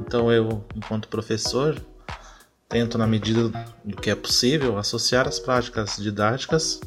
Então 0.01 0.33
eu, 0.33 0.65
enquanto 0.75 1.09
professor, 1.09 1.77
tento 2.69 2.99
na 2.99 3.07
medida 3.07 3.51
do 3.85 3.97
que 3.97 4.11
é 4.11 4.15
possível 4.15 4.77
associar 4.77 5.27
as 5.27 5.39
práticas 5.39 5.97
didáticas 5.97 6.81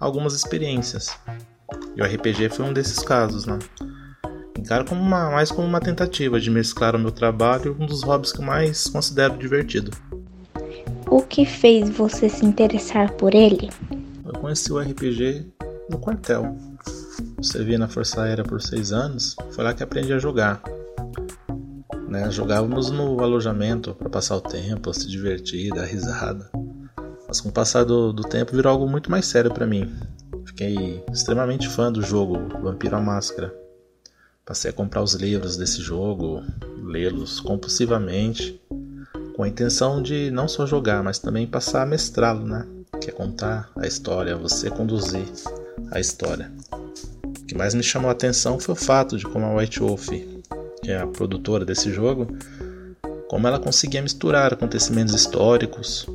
a 0.00 0.04
algumas 0.04 0.34
experiências. 0.34 1.16
E 1.94 2.02
o 2.02 2.04
RPG 2.04 2.48
foi 2.50 2.64
um 2.64 2.72
desses 2.72 3.00
casos, 3.00 3.44
né? 3.46 3.58
Encaro 4.58 4.86
como 4.86 5.00
uma, 5.00 5.30
mais 5.30 5.50
como 5.50 5.66
uma 5.66 5.80
tentativa 5.80 6.40
de 6.40 6.50
mesclar 6.50 6.96
o 6.96 6.98
meu 6.98 7.12
trabalho 7.12 7.76
um 7.78 7.86
dos 7.86 8.02
hobbies 8.02 8.32
que 8.32 8.40
eu 8.40 8.44
mais 8.44 8.88
considero 8.88 9.36
divertido. 9.36 9.90
O 11.08 11.22
que 11.22 11.44
fez 11.44 11.88
você 11.90 12.28
se 12.28 12.44
interessar 12.44 13.12
por 13.12 13.34
ele? 13.34 13.70
Eu 14.24 14.32
conheci 14.32 14.72
o 14.72 14.78
RPG 14.78 15.46
no 15.88 15.98
quartel. 15.98 16.56
Servi 17.42 17.76
na 17.76 17.86
Força 17.86 18.22
Aérea 18.22 18.42
por 18.42 18.60
seis 18.60 18.92
anos, 18.92 19.36
foi 19.52 19.62
lá 19.62 19.74
que 19.74 19.82
aprendi 19.82 20.12
a 20.12 20.18
jogar. 20.18 20.60
Né? 22.08 22.30
Jogávamos 22.30 22.90
no 22.90 23.20
alojamento 23.20 23.94
para 23.94 24.08
passar 24.08 24.36
o 24.36 24.40
tempo, 24.40 24.92
se 24.94 25.08
divertir, 25.08 25.74
dar 25.74 25.84
risada. 25.84 26.50
Mas 27.26 27.40
com 27.40 27.48
o 27.48 27.52
passar 27.52 27.84
do, 27.84 28.12
do 28.12 28.22
tempo 28.22 28.54
virou 28.54 28.72
algo 28.72 28.88
muito 28.88 29.10
mais 29.10 29.26
sério 29.26 29.52
para 29.52 29.66
mim. 29.66 29.92
Fiquei 30.46 31.04
extremamente 31.12 31.68
fã 31.68 31.90
do 31.90 32.00
jogo 32.00 32.38
Vampiro 32.62 32.96
à 32.96 33.00
Máscara. 33.00 33.52
Passei 34.44 34.70
a 34.70 34.74
comprar 34.74 35.02
os 35.02 35.14
livros 35.14 35.56
desse 35.56 35.82
jogo, 35.82 36.42
lê-los 36.80 37.40
compulsivamente, 37.40 38.60
com 39.34 39.42
a 39.42 39.48
intenção 39.48 40.00
de 40.00 40.30
não 40.30 40.46
só 40.46 40.64
jogar, 40.64 41.02
mas 41.02 41.18
também 41.18 41.46
passar 41.46 41.82
a 41.82 41.86
mestrá-lo, 41.86 42.46
né? 42.46 42.64
Que 43.00 43.10
é 43.10 43.12
contar 43.12 43.68
a 43.76 43.86
história, 43.86 44.36
você 44.36 44.70
conduzir 44.70 45.26
a 45.90 45.98
história. 45.98 46.50
O 46.72 47.44
que 47.44 47.56
mais 47.56 47.74
me 47.74 47.82
chamou 47.82 48.08
a 48.08 48.12
atenção 48.12 48.58
foi 48.58 48.74
o 48.74 48.78
fato 48.78 49.18
de 49.18 49.24
como 49.24 49.44
a 49.44 49.54
White 49.56 49.80
Wolf, 49.80 50.08
que 50.86 50.92
é 50.92 50.98
a 50.98 51.06
produtora 51.06 51.64
desse 51.64 51.92
jogo, 51.92 52.28
como 53.28 53.48
ela 53.48 53.58
conseguia 53.58 54.00
misturar 54.00 54.52
acontecimentos 54.52 55.12
históricos 55.14 56.06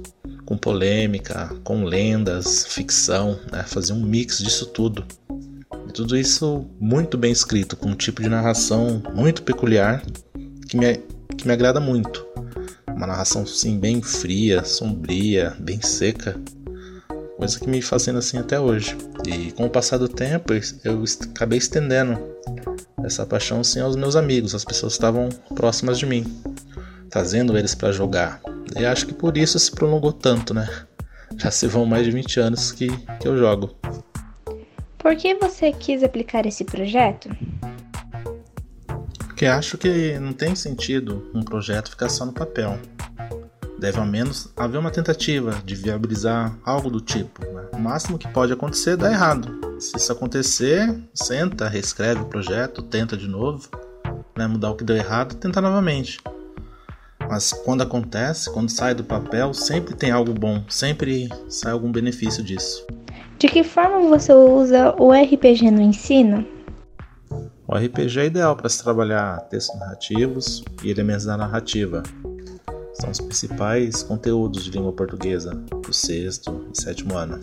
com 0.45 0.57
polêmica, 0.57 1.53
com 1.61 1.83
lendas, 1.83 2.65
ficção, 2.67 3.37
né? 3.51 3.63
fazer 3.63 3.91
um 3.91 4.01
mix 4.01 4.37
disso 4.37 4.67
tudo. 4.67 5.05
E 5.89 5.91
tudo 5.91 6.17
isso 6.17 6.65
muito 6.79 7.17
bem 7.17 7.33
escrito, 7.33 7.75
com 7.75 7.89
um 7.89 7.95
tipo 7.95 8.21
de 8.21 8.29
narração 8.29 9.03
muito 9.13 9.43
peculiar 9.43 10.01
que 10.69 10.77
me, 10.77 11.01
que 11.37 11.45
me 11.45 11.51
agrada 11.51 11.81
muito. 11.81 12.25
Uma 12.95 13.07
narração 13.07 13.45
sim 13.45 13.77
bem 13.77 14.01
fria, 14.01 14.63
sombria, 14.63 15.53
bem 15.59 15.81
seca, 15.81 16.39
coisa 17.35 17.59
que 17.59 17.67
me 17.67 17.81
fazendo 17.81 18.19
assim 18.19 18.37
até 18.37 18.57
hoje. 18.57 18.95
E 19.27 19.51
com 19.51 19.65
o 19.65 19.69
passar 19.69 19.97
do 19.97 20.07
tempo, 20.07 20.53
eu 20.85 21.03
acabei 21.33 21.57
estendendo 21.57 22.17
essa 23.05 23.25
paixão 23.25 23.61
assim 23.61 23.79
aos 23.79 23.95
meus 23.95 24.15
amigos, 24.15 24.55
as 24.55 24.65
pessoas 24.65 24.93
que 24.93 24.97
estavam 24.97 25.29
próximas 25.55 25.97
de 25.97 26.05
mim, 26.05 26.25
trazendo 27.09 27.57
eles 27.57 27.75
para 27.75 27.91
jogar. 27.91 28.41
E 28.77 28.85
acho 28.85 29.05
que 29.05 29.13
por 29.13 29.37
isso 29.37 29.59
se 29.59 29.71
prolongou 29.71 30.13
tanto, 30.13 30.53
né? 30.53 30.67
Já 31.37 31.51
se 31.51 31.67
vão 31.67 31.85
mais 31.85 32.05
de 32.05 32.11
20 32.11 32.39
anos 32.39 32.71
que, 32.71 32.89
que 33.19 33.27
eu 33.27 33.37
jogo. 33.37 33.75
Por 34.97 35.15
que 35.15 35.33
você 35.35 35.71
quis 35.71 36.03
aplicar 36.03 36.45
esse 36.45 36.63
projeto? 36.63 37.29
Porque 39.17 39.45
acho 39.45 39.77
que 39.77 40.19
não 40.19 40.33
tem 40.33 40.55
sentido 40.55 41.29
um 41.33 41.41
projeto 41.41 41.89
ficar 41.89 42.09
só 42.09 42.25
no 42.25 42.33
papel 42.33 42.77
deve 43.81 43.99
ao 43.99 44.05
menos 44.05 44.53
haver 44.55 44.77
uma 44.77 44.91
tentativa 44.91 45.59
de 45.65 45.73
viabilizar 45.73 46.55
algo 46.63 46.87
do 46.87 47.01
tipo. 47.01 47.43
Né? 47.43 47.63
O 47.73 47.79
máximo 47.79 48.19
que 48.19 48.27
pode 48.27 48.53
acontecer 48.53 48.91
é 48.91 48.95
dar 48.95 49.11
errado. 49.11 49.59
Se 49.79 49.97
isso 49.97 50.11
acontecer, 50.11 51.01
senta, 51.15 51.67
reescreve 51.67 52.21
o 52.21 52.25
projeto, 52.25 52.83
tenta 52.83 53.17
de 53.17 53.27
novo, 53.27 53.67
né? 54.37 54.45
mudar 54.45 54.69
o 54.69 54.75
que 54.75 54.83
deu 54.83 54.95
errado, 54.95 55.33
tenta 55.33 55.59
novamente. 55.59 56.19
Mas 57.27 57.51
quando 57.51 57.81
acontece, 57.81 58.53
quando 58.53 58.69
sai 58.69 58.93
do 58.93 59.03
papel, 59.03 59.51
sempre 59.51 59.95
tem 59.95 60.11
algo 60.11 60.31
bom, 60.31 60.63
sempre 60.69 61.27
sai 61.49 61.71
algum 61.71 61.91
benefício 61.91 62.43
disso. 62.43 62.85
De 63.39 63.47
que 63.47 63.63
forma 63.63 64.07
você 64.07 64.31
usa 64.31 64.93
o 64.99 65.11
RPG 65.11 65.71
no 65.71 65.81
ensino? 65.81 66.45
O 67.67 67.75
RPG 67.75 68.19
é 68.19 68.25
ideal 68.25 68.55
para 68.55 68.69
se 68.69 68.83
trabalhar 68.83 69.39
textos 69.49 69.79
narrativos 69.79 70.63
e 70.83 70.91
elementos 70.91 71.25
da 71.25 71.35
narrativa, 71.35 72.03
são 72.93 73.09
os 73.09 73.19
principais 73.19 74.03
conteúdos 74.03 74.63
de 74.63 74.71
língua 74.71 74.93
portuguesa 74.93 75.53
do 75.53 75.93
sexto 75.93 76.67
e 76.73 76.81
sétimo 76.81 77.17
ano. 77.17 77.39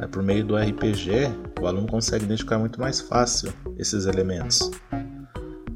É 0.00 0.06
por 0.06 0.22
meio 0.22 0.44
do 0.44 0.56
RPG, 0.56 1.30
o 1.60 1.66
aluno 1.66 1.86
consegue 1.86 2.24
identificar 2.24 2.58
muito 2.58 2.80
mais 2.80 3.00
fácil 3.00 3.52
esses 3.78 4.06
elementos, 4.06 4.70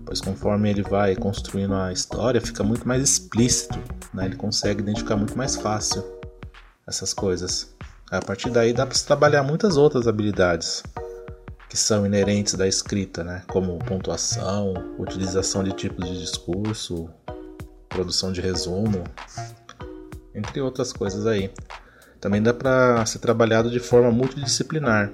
pois 0.05 0.21
conforme 0.21 0.71
ele 0.71 0.83
vai 0.83 1.15
construindo 1.15 1.75
a 1.75 1.93
história, 1.93 2.41
fica 2.41 2.63
muito 2.63 2.87
mais 2.87 3.03
explícito, 3.03 3.79
né? 4.13 4.27
ele 4.27 4.37
consegue 4.37 4.81
identificar 4.81 5.17
muito 5.17 5.37
mais 5.37 5.57
fácil 5.57 6.05
essas 6.87 7.13
coisas. 7.13 7.75
A 8.11 8.21
partir 8.21 8.51
daí 8.51 8.73
dá 8.73 8.87
para 8.87 8.95
se 8.95 9.05
trabalhar 9.05 9.43
muitas 9.43 9.77
outras 9.77 10.07
habilidades 10.07 10.83
que 11.69 11.77
são 11.77 12.07
inerentes 12.07 12.55
da 12.55 12.67
escrita, 12.67 13.25
né? 13.25 13.43
como 13.49 13.79
pontuação, 13.81 14.73
utilização 14.99 15.65
de 15.65 15.73
tipos 15.73 16.09
de 16.09 16.21
discurso, 16.21 17.11
produção 17.97 18.31
de 18.31 18.43
resumo, 18.43 19.05
entre 20.35 20.61
outras 20.61 20.93
coisas 20.93 21.27
aí. 21.27 21.51
Também 22.21 22.43
dá 22.43 22.53
para 22.53 23.05
ser 23.07 23.21
trabalhado 23.21 23.71
de 23.71 23.81
forma 23.81 24.11
multidisciplinar, 24.11 25.11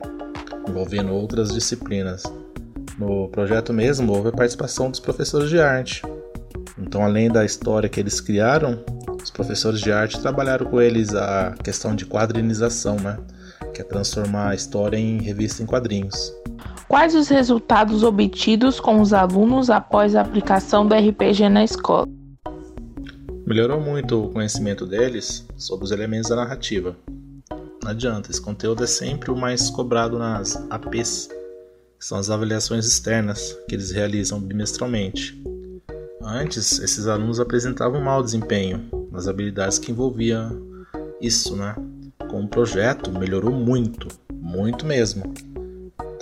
envolvendo 0.68 1.12
outras 1.12 1.54
disciplinas. 1.54 2.24
No 2.98 3.28
projeto 3.28 3.72
mesmo 3.72 4.12
houve 4.12 4.30
a 4.30 4.32
participação 4.32 4.90
dos 4.90 4.98
professores 4.98 5.48
de 5.48 5.60
arte. 5.60 6.02
Então, 6.76 7.04
além 7.04 7.30
da 7.30 7.44
história 7.44 7.88
que 7.88 8.00
eles 8.00 8.20
criaram, 8.20 8.84
os 9.22 9.30
professores 9.30 9.80
de 9.80 9.92
arte 9.92 10.20
trabalharam 10.20 10.66
com 10.66 10.80
eles 10.80 11.14
a 11.14 11.54
questão 11.62 11.94
de 11.94 12.04
quadrinização, 12.04 12.96
né? 12.96 13.16
que 13.72 13.80
é 13.80 13.84
transformar 13.84 14.50
a 14.50 14.54
história 14.56 14.96
em 14.96 15.22
revista 15.22 15.62
em 15.62 15.66
quadrinhos. 15.66 16.34
Quais 16.88 17.14
os 17.14 17.28
resultados 17.28 18.02
obtidos 18.02 18.80
com 18.80 19.00
os 19.00 19.12
alunos 19.12 19.70
após 19.70 20.16
a 20.16 20.20
aplicação 20.20 20.84
do 20.84 20.94
RPG 20.94 21.48
na 21.48 21.62
escola? 21.62 22.08
Melhorou 23.46 23.80
muito 23.80 24.24
o 24.24 24.28
conhecimento 24.30 24.86
deles 24.86 25.44
sobre 25.56 25.84
os 25.84 25.90
elementos 25.90 26.30
da 26.30 26.36
narrativa. 26.36 26.96
Não 27.82 27.90
adianta, 27.90 28.30
esse 28.30 28.40
conteúdo 28.40 28.84
é 28.84 28.86
sempre 28.86 29.30
o 29.30 29.36
mais 29.36 29.68
cobrado 29.68 30.18
nas 30.18 30.56
APs, 30.70 31.28
que 31.98 32.04
são 32.04 32.18
as 32.18 32.30
avaliações 32.30 32.86
externas 32.86 33.58
que 33.68 33.74
eles 33.74 33.90
realizam 33.90 34.40
bimestralmente. 34.40 35.42
Antes, 36.22 36.78
esses 36.78 37.08
alunos 37.08 37.40
apresentavam 37.40 38.00
mau 38.00 38.22
desempenho 38.22 38.88
nas 39.10 39.26
habilidades 39.26 39.78
que 39.78 39.90
envolviam 39.90 40.86
isso, 41.20 41.56
né? 41.56 41.74
Com 42.30 42.44
o 42.44 42.48
projeto, 42.48 43.10
melhorou 43.10 43.52
muito, 43.52 44.06
muito 44.32 44.86
mesmo. 44.86 45.34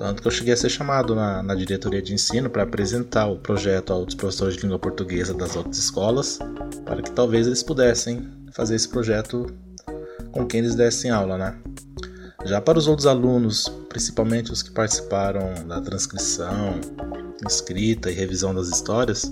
Tanto 0.01 0.23
que 0.23 0.29
eu 0.29 0.33
cheguei 0.33 0.55
a 0.55 0.57
ser 0.57 0.71
chamado 0.71 1.15
na, 1.15 1.43
na 1.43 1.55
diretoria 1.55 2.01
de 2.01 2.15
ensino 2.15 2.49
para 2.49 2.63
apresentar 2.63 3.27
o 3.27 3.37
projeto 3.37 3.93
a 3.93 3.97
outros 3.97 4.17
professores 4.17 4.57
de 4.57 4.63
língua 4.63 4.79
portuguesa 4.79 5.35
das 5.35 5.55
outras 5.55 5.77
escolas, 5.77 6.39
para 6.87 7.03
que 7.03 7.11
talvez 7.11 7.47
eles 7.47 7.63
pudessem 7.63 8.27
fazer 8.51 8.77
esse 8.77 8.89
projeto 8.89 9.55
com 10.33 10.47
quem 10.47 10.61
eles 10.61 10.75
dessem 10.75 11.11
aula, 11.11 11.37
né? 11.37 11.59
Já 12.47 12.63
para 12.63 12.79
os 12.79 12.87
outros 12.87 13.07
alunos, 13.07 13.69
principalmente 13.91 14.51
os 14.51 14.63
que 14.63 14.71
participaram 14.71 15.67
da 15.69 15.83
transcrição, 15.83 16.81
escrita 17.47 18.11
e 18.11 18.15
revisão 18.15 18.55
das 18.55 18.69
histórias, 18.69 19.31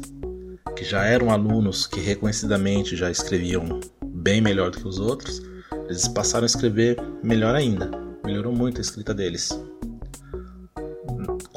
que 0.77 0.85
já 0.85 1.03
eram 1.03 1.31
alunos 1.31 1.87
que 1.87 1.99
reconhecidamente 1.99 2.95
já 2.95 3.11
escreviam 3.11 3.81
bem 4.05 4.43
melhor 4.43 4.71
do 4.71 4.77
que 4.77 4.87
os 4.87 4.99
outros, 4.99 5.41
eles 5.87 6.07
passaram 6.09 6.45
a 6.45 6.47
escrever 6.47 6.99
melhor 7.23 7.55
ainda. 7.55 7.91
Melhorou 8.23 8.55
muito 8.55 8.77
a 8.77 8.83
escrita 8.83 9.15
deles 9.15 9.59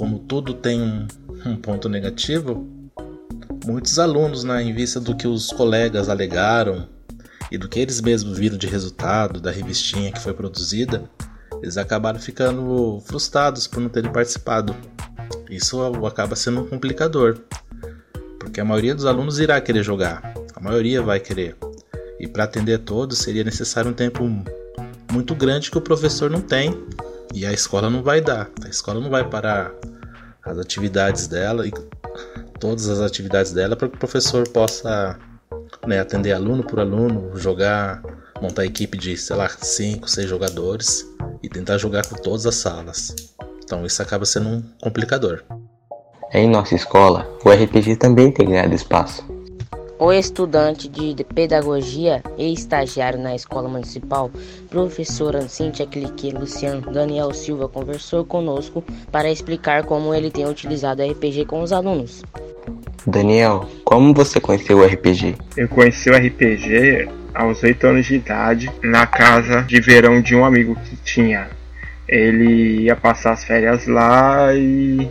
como 0.01 0.17
tudo 0.17 0.55
tem 0.55 0.81
um, 0.81 1.07
um 1.45 1.55
ponto 1.55 1.87
negativo, 1.87 2.67
muitos 3.63 3.99
alunos, 3.99 4.43
né, 4.43 4.63
em 4.63 4.73
vista 4.73 4.99
do 4.99 5.15
que 5.15 5.27
os 5.27 5.49
colegas 5.49 6.09
alegaram 6.09 6.89
e 7.51 7.57
do 7.57 7.69
que 7.69 7.79
eles 7.79 8.01
mesmos 8.01 8.39
viram 8.39 8.57
de 8.57 8.65
resultado 8.65 9.39
da 9.39 9.51
revistinha 9.51 10.11
que 10.11 10.19
foi 10.19 10.33
produzida, 10.33 11.07
eles 11.61 11.77
acabaram 11.77 12.19
ficando 12.19 12.99
frustrados 13.05 13.67
por 13.67 13.79
não 13.79 13.89
terem 13.89 14.11
participado. 14.11 14.75
Isso 15.51 15.79
acaba 16.03 16.35
sendo 16.35 16.61
um 16.61 16.67
complicador, 16.67 17.37
porque 18.39 18.59
a 18.59 18.65
maioria 18.65 18.95
dos 18.95 19.05
alunos 19.05 19.37
irá 19.37 19.61
querer 19.61 19.83
jogar, 19.83 20.33
a 20.55 20.59
maioria 20.59 21.03
vai 21.03 21.19
querer. 21.19 21.55
E 22.19 22.27
para 22.27 22.45
atender 22.45 22.79
todos 22.79 23.19
seria 23.19 23.43
necessário 23.43 23.91
um 23.91 23.93
tempo 23.93 24.23
muito 25.11 25.35
grande 25.35 25.69
que 25.69 25.77
o 25.77 25.81
professor 25.81 26.27
não 26.27 26.41
tem 26.41 26.73
e 27.35 27.45
a 27.45 27.53
escola 27.53 27.87
não 27.87 28.01
vai 28.01 28.19
dar. 28.19 28.49
A 28.65 28.67
escola 28.67 28.99
não 28.99 29.11
vai 29.11 29.29
parar 29.29 29.71
as 30.45 30.57
atividades 30.57 31.27
dela 31.27 31.67
e 31.67 31.71
todas 32.59 32.89
as 32.89 32.99
atividades 32.99 33.51
dela 33.51 33.75
para 33.75 33.89
que 33.89 33.95
o 33.95 33.99
professor 33.99 34.47
possa 34.49 35.17
né, 35.87 35.99
atender 35.99 36.31
aluno 36.33 36.63
por 36.63 36.79
aluno, 36.79 37.35
jogar, 37.37 38.01
montar 38.41 38.65
equipe 38.65 38.97
de, 38.97 39.17
sei 39.17 39.35
lá, 39.35 39.49
5, 39.49 40.07
6 40.07 40.29
jogadores 40.29 41.05
e 41.41 41.49
tentar 41.49 41.77
jogar 41.77 42.05
com 42.05 42.15
todas 42.15 42.45
as 42.45 42.55
salas. 42.55 43.15
Então 43.63 43.85
isso 43.85 44.01
acaba 44.01 44.25
sendo 44.25 44.49
um 44.49 44.61
complicador. 44.81 45.43
Em 46.33 46.47
nossa 46.47 46.75
escola, 46.75 47.27
o 47.43 47.49
RPG 47.49 47.97
também 47.97 48.31
tem 48.31 48.47
ganhado 48.47 48.73
espaço. 48.73 49.30
O 50.01 50.11
estudante 50.11 50.89
de 50.89 51.23
pedagogia 51.23 52.23
e 52.35 52.51
estagiário 52.51 53.19
na 53.19 53.35
escola 53.35 53.69
municipal, 53.69 54.31
professora 54.67 55.47
Cíntia 55.47 55.85
Clique 55.85 56.31
Luciano 56.31 56.91
Daniel 56.91 57.31
Silva, 57.35 57.69
conversou 57.69 58.25
conosco 58.25 58.83
para 59.11 59.29
explicar 59.29 59.83
como 59.83 60.11
ele 60.11 60.31
tem 60.31 60.47
utilizado 60.47 61.03
o 61.03 61.11
RPG 61.11 61.45
com 61.45 61.61
os 61.61 61.71
alunos. 61.71 62.23
Daniel, 63.05 63.69
como 63.85 64.11
você 64.11 64.39
conheceu 64.39 64.79
o 64.79 64.83
RPG? 64.83 65.35
Eu 65.55 65.67
conheci 65.67 66.09
o 66.09 66.15
RPG 66.15 67.07
aos 67.35 67.61
8 67.61 67.85
anos 67.85 68.07
de 68.07 68.15
idade, 68.15 68.71
na 68.81 69.05
casa 69.05 69.61
de 69.61 69.79
verão 69.79 70.19
de 70.19 70.35
um 70.35 70.43
amigo 70.43 70.75
que 70.77 70.95
tinha. 70.95 71.47
Ele 72.09 72.85
ia 72.85 72.95
passar 72.95 73.33
as 73.33 73.43
férias 73.43 73.85
lá 73.85 74.51
e 74.55 75.07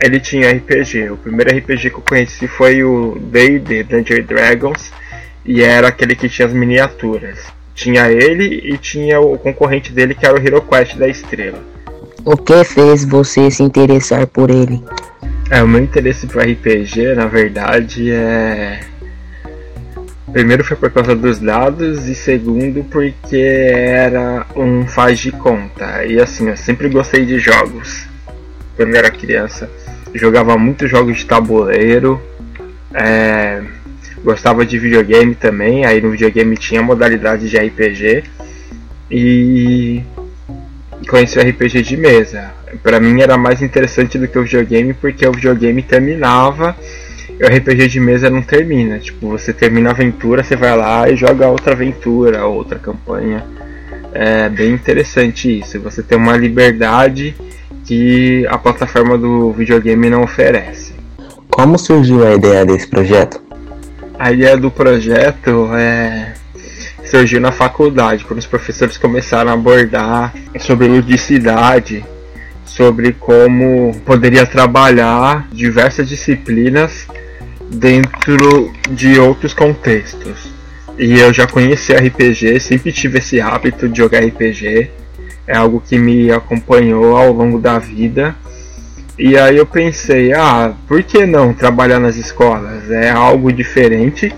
ele 0.00 0.20
tinha 0.20 0.50
RPG. 0.50 1.10
O 1.10 1.16
primeiro 1.16 1.56
RPG 1.56 1.90
que 1.90 1.96
eu 1.96 2.02
conheci 2.02 2.46
foi 2.46 2.82
o 2.82 3.18
D&D 3.18 3.84
Dungeons 3.84 4.26
Dragons 4.26 4.92
e 5.44 5.62
era 5.62 5.88
aquele 5.88 6.14
que 6.14 6.28
tinha 6.28 6.46
as 6.46 6.54
miniaturas. 6.54 7.38
Tinha 7.74 8.10
ele 8.10 8.72
e 8.72 8.78
tinha 8.78 9.20
o 9.20 9.36
concorrente 9.38 9.92
dele 9.92 10.14
que 10.14 10.24
era 10.26 10.38
o 10.38 10.42
Hero 10.42 10.62
Quest 10.62 10.96
da 10.96 11.08
Estrela. 11.08 11.62
O 12.24 12.36
que 12.36 12.64
fez 12.64 13.04
você 13.04 13.50
se 13.50 13.62
interessar 13.62 14.26
por 14.26 14.50
ele? 14.50 14.82
É, 15.50 15.62
o 15.62 15.68
meu 15.68 15.80
interesse 15.80 16.26
por 16.26 16.42
RPG, 16.42 17.14
na 17.14 17.26
verdade, 17.26 18.10
é 18.10 18.80
Primeiro 20.36 20.64
foi 20.64 20.76
por 20.76 20.90
causa 20.90 21.14
dos 21.14 21.38
dados 21.38 22.08
e 22.08 22.14
segundo 22.14 22.84
porque 22.84 23.36
era 23.38 24.44
um 24.54 24.86
faz 24.86 25.18
de 25.18 25.32
conta. 25.32 26.04
E 26.04 26.20
assim, 26.20 26.48
eu 26.48 26.56
sempre 26.58 26.90
gostei 26.90 27.24
de 27.24 27.38
jogos. 27.38 28.05
Quando 28.76 28.94
era 28.94 29.10
criança, 29.10 29.70
jogava 30.14 30.56
muitos 30.56 30.90
jogos 30.90 31.18
de 31.18 31.26
tabuleiro. 31.26 32.20
É, 32.92 33.62
gostava 34.22 34.64
de 34.64 34.78
videogame 34.78 35.34
também. 35.34 35.84
Aí 35.84 36.00
no 36.00 36.10
videogame 36.10 36.56
tinha 36.56 36.82
modalidade 36.82 37.48
de 37.48 37.56
RPG. 37.56 38.24
E 39.10 40.02
conheci 41.08 41.38
o 41.38 41.42
RPG 41.42 41.82
de 41.82 41.96
mesa. 41.96 42.52
Para 42.82 43.00
mim 43.00 43.20
era 43.20 43.36
mais 43.36 43.62
interessante 43.62 44.18
do 44.18 44.28
que 44.28 44.38
o 44.38 44.42
videogame 44.42 44.92
porque 44.92 45.26
o 45.26 45.32
videogame 45.32 45.82
terminava 45.82 46.76
e 47.38 47.44
o 47.44 47.46
RPG 47.46 47.88
de 47.88 48.00
mesa 48.00 48.28
não 48.28 48.42
termina. 48.42 48.98
Tipo, 48.98 49.28
você 49.28 49.52
termina 49.52 49.90
a 49.90 49.92
aventura, 49.92 50.42
você 50.42 50.56
vai 50.56 50.76
lá 50.76 51.08
e 51.08 51.16
joga 51.16 51.46
outra 51.48 51.72
aventura, 51.72 52.46
outra 52.46 52.78
campanha. 52.78 53.44
É 54.12 54.48
bem 54.48 54.72
interessante 54.72 55.60
isso. 55.60 55.78
Você 55.80 56.02
tem 56.02 56.16
uma 56.16 56.36
liberdade 56.36 57.34
que 57.86 58.46
a 58.48 58.58
plataforma 58.58 59.16
do 59.16 59.52
videogame 59.52 60.10
não 60.10 60.22
oferece. 60.22 60.94
Como 61.48 61.78
surgiu 61.78 62.26
a 62.26 62.34
ideia 62.34 62.66
desse 62.66 62.86
projeto? 62.88 63.40
A 64.18 64.32
ideia 64.32 64.56
do 64.56 64.70
projeto 64.70 65.70
é 65.74 66.34
surgiu 67.04 67.40
na 67.40 67.52
faculdade, 67.52 68.24
quando 68.24 68.40
os 68.40 68.46
professores 68.46 68.98
começaram 68.98 69.50
a 69.50 69.54
abordar 69.54 70.34
sobre 70.58 70.88
ludicidade, 70.88 72.04
sobre 72.64 73.12
como 73.12 73.94
poderia 74.04 74.44
trabalhar 74.44 75.48
diversas 75.52 76.08
disciplinas 76.08 77.06
dentro 77.70 78.72
de 78.90 79.18
outros 79.20 79.54
contextos. 79.54 80.52
E 80.98 81.18
eu 81.18 81.32
já 81.32 81.46
conheci 81.46 81.92
RPG, 81.92 82.58
sempre 82.58 82.90
tive 82.90 83.18
esse 83.18 83.40
hábito 83.40 83.88
de 83.88 83.98
jogar 83.98 84.24
RPG 84.24 84.90
é 85.46 85.56
algo 85.56 85.80
que 85.80 85.98
me 85.98 86.30
acompanhou 86.30 87.16
ao 87.16 87.32
longo 87.32 87.58
da 87.58 87.78
vida. 87.78 88.34
E 89.18 89.36
aí 89.38 89.56
eu 89.56 89.66
pensei, 89.66 90.32
ah, 90.32 90.74
por 90.86 91.02
que 91.02 91.24
não 91.24 91.54
trabalhar 91.54 91.98
nas 91.98 92.16
escolas? 92.16 92.90
É 92.90 93.10
algo 93.10 93.52
diferente 93.52 94.34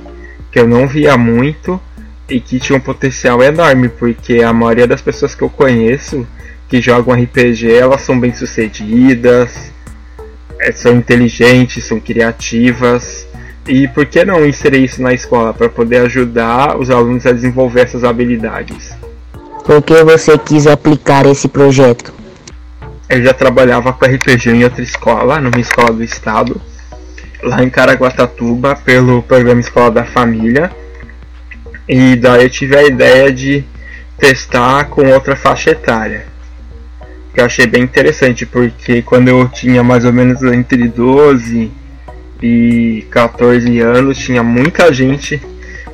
que 0.53 0.59
eu 0.59 0.68
não 0.68 0.87
via 0.87 1.16
muito 1.16 1.81
e 2.29 2.40
que 2.40 2.61
tinha 2.61 2.77
um 2.77 2.81
potencial 2.81 3.42
enorme, 3.42 3.88
porque 3.88 4.42
a 4.42 4.53
maioria 4.53 4.87
das 4.87 5.01
pessoas 5.01 5.35
que 5.35 5.42
eu 5.42 5.49
conheço 5.49 6.27
que 6.68 6.81
jogam 6.83 7.14
RPG, 7.14 7.73
elas 7.73 8.03
são 8.03 8.21
bem 8.21 8.33
sucedidas, 8.35 9.73
é, 10.61 10.71
são 10.71 10.97
inteligentes, 10.97 11.85
são 11.85 11.99
criativas. 11.99 13.27
E 13.66 13.88
por 13.88 14.05
que 14.07 14.25
não 14.25 14.47
inserir 14.47 14.85
isso 14.85 15.03
na 15.03 15.12
escola 15.12 15.55
para 15.55 15.68
poder 15.68 16.03
ajudar 16.03 16.79
os 16.79 16.90
alunos 16.90 17.27
a 17.27 17.33
desenvolver 17.33 17.81
essas 17.81 18.05
habilidades? 18.05 18.97
Por 19.68 19.83
que 19.83 20.02
você 20.02 20.38
quis 20.38 20.66
aplicar 20.66 21.26
esse 21.26 21.46
projeto? 21.46 22.11
Eu 23.07 23.22
já 23.22 23.35
trabalhava 23.35 23.92
com 23.92 24.07
RPG 24.07 24.48
em 24.48 24.64
outra 24.64 24.83
escola, 24.83 25.38
numa 25.42 25.61
escola 25.61 25.92
do 25.92 26.02
estado, 26.02 26.59
lá 27.42 27.62
em 27.62 27.68
Caraguatatuba, 27.68 28.74
pelo 28.76 29.22
programa 29.22 29.61
Escola 29.61 29.90
da 29.90 30.04
Família. 30.07 30.70
E 31.87 32.16
daí 32.16 32.44
eu 32.44 32.48
tive 32.48 32.78
a 32.78 32.83
ideia 32.83 33.31
de 33.31 33.62
testar 34.16 34.87
com 34.87 35.07
outra 35.07 35.37
faixa 35.37 35.72
etária. 35.72 36.24
Que 37.35 37.40
eu 37.40 37.44
achei 37.44 37.66
bem 37.66 37.83
interessante, 37.83 38.46
porque 38.46 39.02
quando 39.02 39.28
eu 39.28 39.46
tinha 39.50 39.83
mais 39.83 40.02
ou 40.07 40.14
menos 40.14 40.42
entre 40.44 40.88
12 40.88 41.70
e 42.42 43.07
14 43.11 43.78
anos, 43.81 44.16
tinha 44.16 44.42
muita 44.42 44.90
gente 44.94 45.38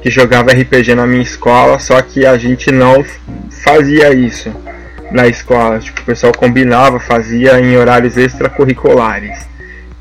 que 0.05 0.11
jogava 0.11 0.53
RPG 0.53 0.95
na 0.95 1.07
minha 1.07 1.23
escola, 1.23 1.79
só 1.79 2.03
que 2.03 2.27
a 2.27 2.37
gente 2.37 2.71
não 2.71 3.03
fazia 3.65 4.13
isso 4.13 4.53
na 5.11 5.27
escola. 5.27 5.79
Tipo, 5.79 6.03
o 6.03 6.05
pessoal 6.05 6.31
combinava, 6.37 7.01
fazia 7.01 7.59
em 7.59 7.75
horários 7.75 8.19
extracurriculares. 8.19 9.49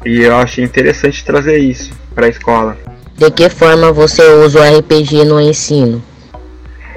E 0.05 0.19
eu 0.19 0.35
achei 0.35 0.61
interessante 0.61 1.23
trazer 1.23 1.57
isso 1.57 1.93
para 2.13 2.25
a 2.25 2.29
escola. 2.29 2.77
De 3.15 3.31
que 3.31 3.47
forma 3.47 3.93
você 3.93 4.21
usa 4.43 4.59
o 4.59 4.77
RPG 4.77 5.23
no 5.23 5.39
ensino? 5.39 6.03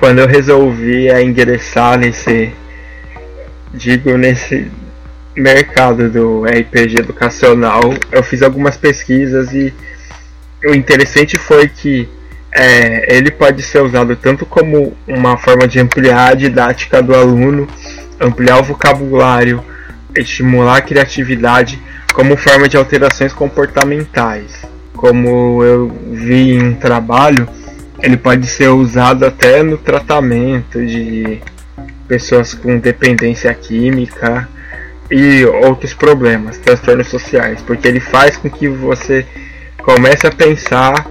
Quando 0.00 0.18
eu 0.18 0.26
resolvi 0.26 1.08
ingressar 1.22 1.96
nesse, 1.96 2.52
digo, 3.72 4.18
nesse 4.18 4.68
mercado 5.36 6.10
do 6.10 6.44
RPG 6.44 6.98
educacional, 6.98 7.82
eu 8.10 8.24
fiz 8.24 8.42
algumas 8.42 8.76
pesquisas 8.76 9.52
e 9.52 9.72
o 10.64 10.74
interessante 10.74 11.38
foi 11.38 11.68
que 11.68 12.15
é, 12.58 13.14
ele 13.14 13.30
pode 13.30 13.62
ser 13.62 13.82
usado 13.82 14.16
tanto 14.16 14.46
como 14.46 14.96
uma 15.06 15.36
forma 15.36 15.68
de 15.68 15.78
ampliar 15.78 16.30
a 16.30 16.34
didática 16.34 17.02
do 17.02 17.14
aluno, 17.14 17.68
ampliar 18.18 18.58
o 18.58 18.62
vocabulário, 18.62 19.62
estimular 20.16 20.78
a 20.78 20.80
criatividade, 20.80 21.78
como 22.14 22.34
forma 22.34 22.66
de 22.66 22.78
alterações 22.78 23.34
comportamentais. 23.34 24.64
Como 24.94 25.62
eu 25.62 25.94
vi 26.12 26.52
em 26.54 26.62
um 26.62 26.74
trabalho, 26.74 27.46
ele 28.02 28.16
pode 28.16 28.46
ser 28.46 28.68
usado 28.68 29.26
até 29.26 29.62
no 29.62 29.76
tratamento 29.76 30.84
de 30.84 31.42
pessoas 32.08 32.54
com 32.54 32.78
dependência 32.78 33.52
química 33.52 34.48
e 35.10 35.44
outros 35.44 35.92
problemas, 35.92 36.56
transtornos 36.56 37.08
sociais, 37.08 37.60
porque 37.60 37.86
ele 37.86 38.00
faz 38.00 38.38
com 38.38 38.48
que 38.48 38.66
você 38.66 39.26
comece 39.84 40.26
a 40.26 40.30
pensar 40.30 41.06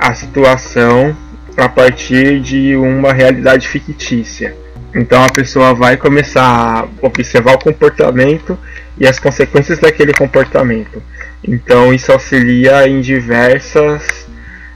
a 0.00 0.14
situação 0.14 1.14
a 1.56 1.68
partir 1.68 2.40
de 2.40 2.74
uma 2.74 3.12
realidade 3.12 3.68
fictícia. 3.68 4.56
Então 4.94 5.22
a 5.22 5.28
pessoa 5.28 5.74
vai 5.74 5.96
começar 5.96 6.42
a 6.42 7.06
observar 7.06 7.54
o 7.54 7.58
comportamento 7.58 8.58
e 8.98 9.06
as 9.06 9.18
consequências 9.18 9.78
daquele 9.78 10.12
comportamento. 10.14 11.02
Então 11.46 11.92
isso 11.92 12.10
auxilia 12.10 12.88
em 12.88 13.00
diversas 13.00 14.26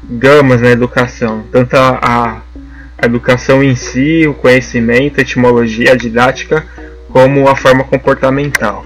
gamas 0.09 0.61
na 0.61 0.71
educação, 0.71 1.45
tanto 1.51 1.75
a, 1.75 2.43
a 2.99 3.07
educação 3.07 3.63
em 3.63 3.75
si, 3.75 4.27
o 4.29 4.35
conhecimento, 4.35 5.19
a 5.19 5.23
etimologia, 5.23 5.93
a 5.93 5.97
didática, 5.97 6.65
como 7.09 7.49
a 7.49 7.57
forma 7.57 7.83
comportamental. 7.85 8.85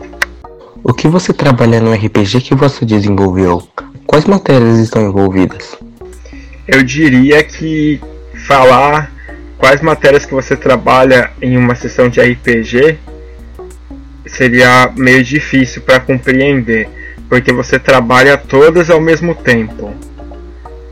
O 0.85 0.95
que 0.95 1.09
você 1.09 1.33
trabalha 1.33 1.81
no 1.81 1.93
RPG 1.93 2.41
que 2.41 2.55
você 2.55 2.85
desenvolveu? 2.85 3.67
Quais 4.07 4.25
matérias 4.25 4.79
estão 4.79 5.03
envolvidas? 5.03 5.77
Eu 6.69 6.83
diria 6.83 7.43
que 7.43 7.99
falar 8.47 9.11
quais 9.57 9.81
matérias 9.81 10.27
que 10.27 10.35
você 10.35 10.55
trabalha 10.55 11.31
em 11.41 11.57
uma 11.57 11.75
sessão 11.75 12.11
de 12.11 12.21
RPG 12.21 12.99
seria 14.27 14.93
meio 14.95 15.25
difícil 15.25 15.81
para 15.81 15.99
compreender, 15.99 16.87
porque 17.27 17.53
você 17.53 17.79
trabalha 17.79 18.37
todas 18.37 18.91
ao 18.91 19.01
mesmo 19.01 19.35
tempo. 19.35 19.95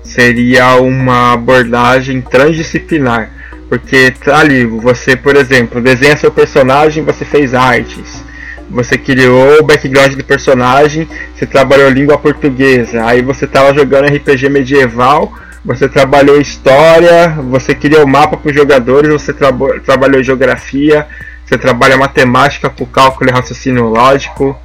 Seria 0.03 0.77
uma 0.77 1.35
abordagem 1.35 2.23
transdisciplinar, 2.23 3.31
Porque 3.69 4.12
tá 4.12 4.39
ali, 4.39 4.65
você, 4.65 5.17
por 5.17 5.37
exemplo, 5.37 5.81
desenha 5.81 6.17
seu 6.17 6.31
personagem, 6.31 7.05
você 7.05 7.25
fez 7.25 7.53
artes. 7.53 8.25
Você 8.71 8.97
criou 8.97 9.59
o 9.61 9.65
background 9.65 10.15
do 10.15 10.25
personagem, 10.25 11.07
você 11.35 11.45
trabalhou 11.45 11.91
língua 11.91 12.17
portuguesa. 12.17 13.05
Aí 13.05 13.23
você 13.23 13.45
estava 13.45 13.75
jogando 13.75 14.07
RPG 14.07 14.49
medieval, 14.49 15.33
você 15.66 15.88
trabalhou 15.88 16.40
história, 16.40 17.29
você 17.50 17.74
criou 17.74 18.07
mapa 18.07 18.37
para 18.37 18.48
os 18.48 18.55
jogadores, 18.55 19.11
você 19.11 19.33
tra 19.33 19.52
trabalhou 19.85 20.22
geografia, 20.22 21.05
você 21.44 21.59
trabalha 21.59 21.96
matemática 21.96 22.72
o 22.79 22.87
cálculo 22.87 23.29
e 23.29 23.33
raciocínio 23.33 23.87
lógico, 23.87 24.57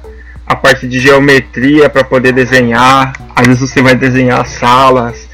a 0.46 0.54
parte 0.54 0.86
de 0.86 1.00
geometria 1.00 1.90
para 1.90 2.04
poder 2.04 2.32
desenhar. 2.32 3.12
Às 3.34 3.46
vezes 3.48 3.68
você 3.68 3.82
vai 3.82 3.96
desenhar 3.96 4.46
salas, 4.46 5.28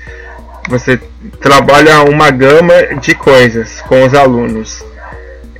você 0.70 0.98
trabalha 1.38 2.02
uma 2.04 2.30
gama 2.30 2.96
de 2.98 3.14
coisas 3.14 3.82
com 3.82 4.06
os 4.06 4.14
alunos. 4.14 4.82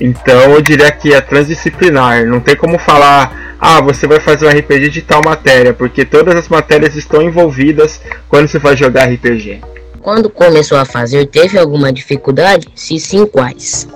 Então 0.01 0.55
eu 0.55 0.63
diria 0.63 0.91
que 0.91 1.13
é 1.13 1.21
transdisciplinar. 1.21 2.25
Não 2.25 2.41
tem 2.41 2.57
como 2.57 2.79
falar, 2.79 3.57
ah, 3.61 3.83
você 3.83 4.07
vai 4.07 4.21
fazer 4.21 4.47
um 4.47 4.59
RPG 4.59 4.89
de 4.89 5.03
tal 5.03 5.21
matéria, 5.23 5.75
porque 5.75 6.07
todas 6.07 6.35
as 6.35 6.49
matérias 6.49 6.97
estão 6.97 7.21
envolvidas 7.21 8.01
quando 8.27 8.49
você 8.49 8.59
vai 8.59 8.75
jogar 8.75 9.05
RPG. 9.05 9.61
Quando 10.09 10.31
começou 10.31 10.79
a 10.79 10.87
fazer, 10.87 11.27
teve 11.27 11.59
alguma 11.59 11.93
dificuldade? 11.93 12.67
Se 12.75 12.99
sim, 12.99 13.27
quais? 13.27 13.87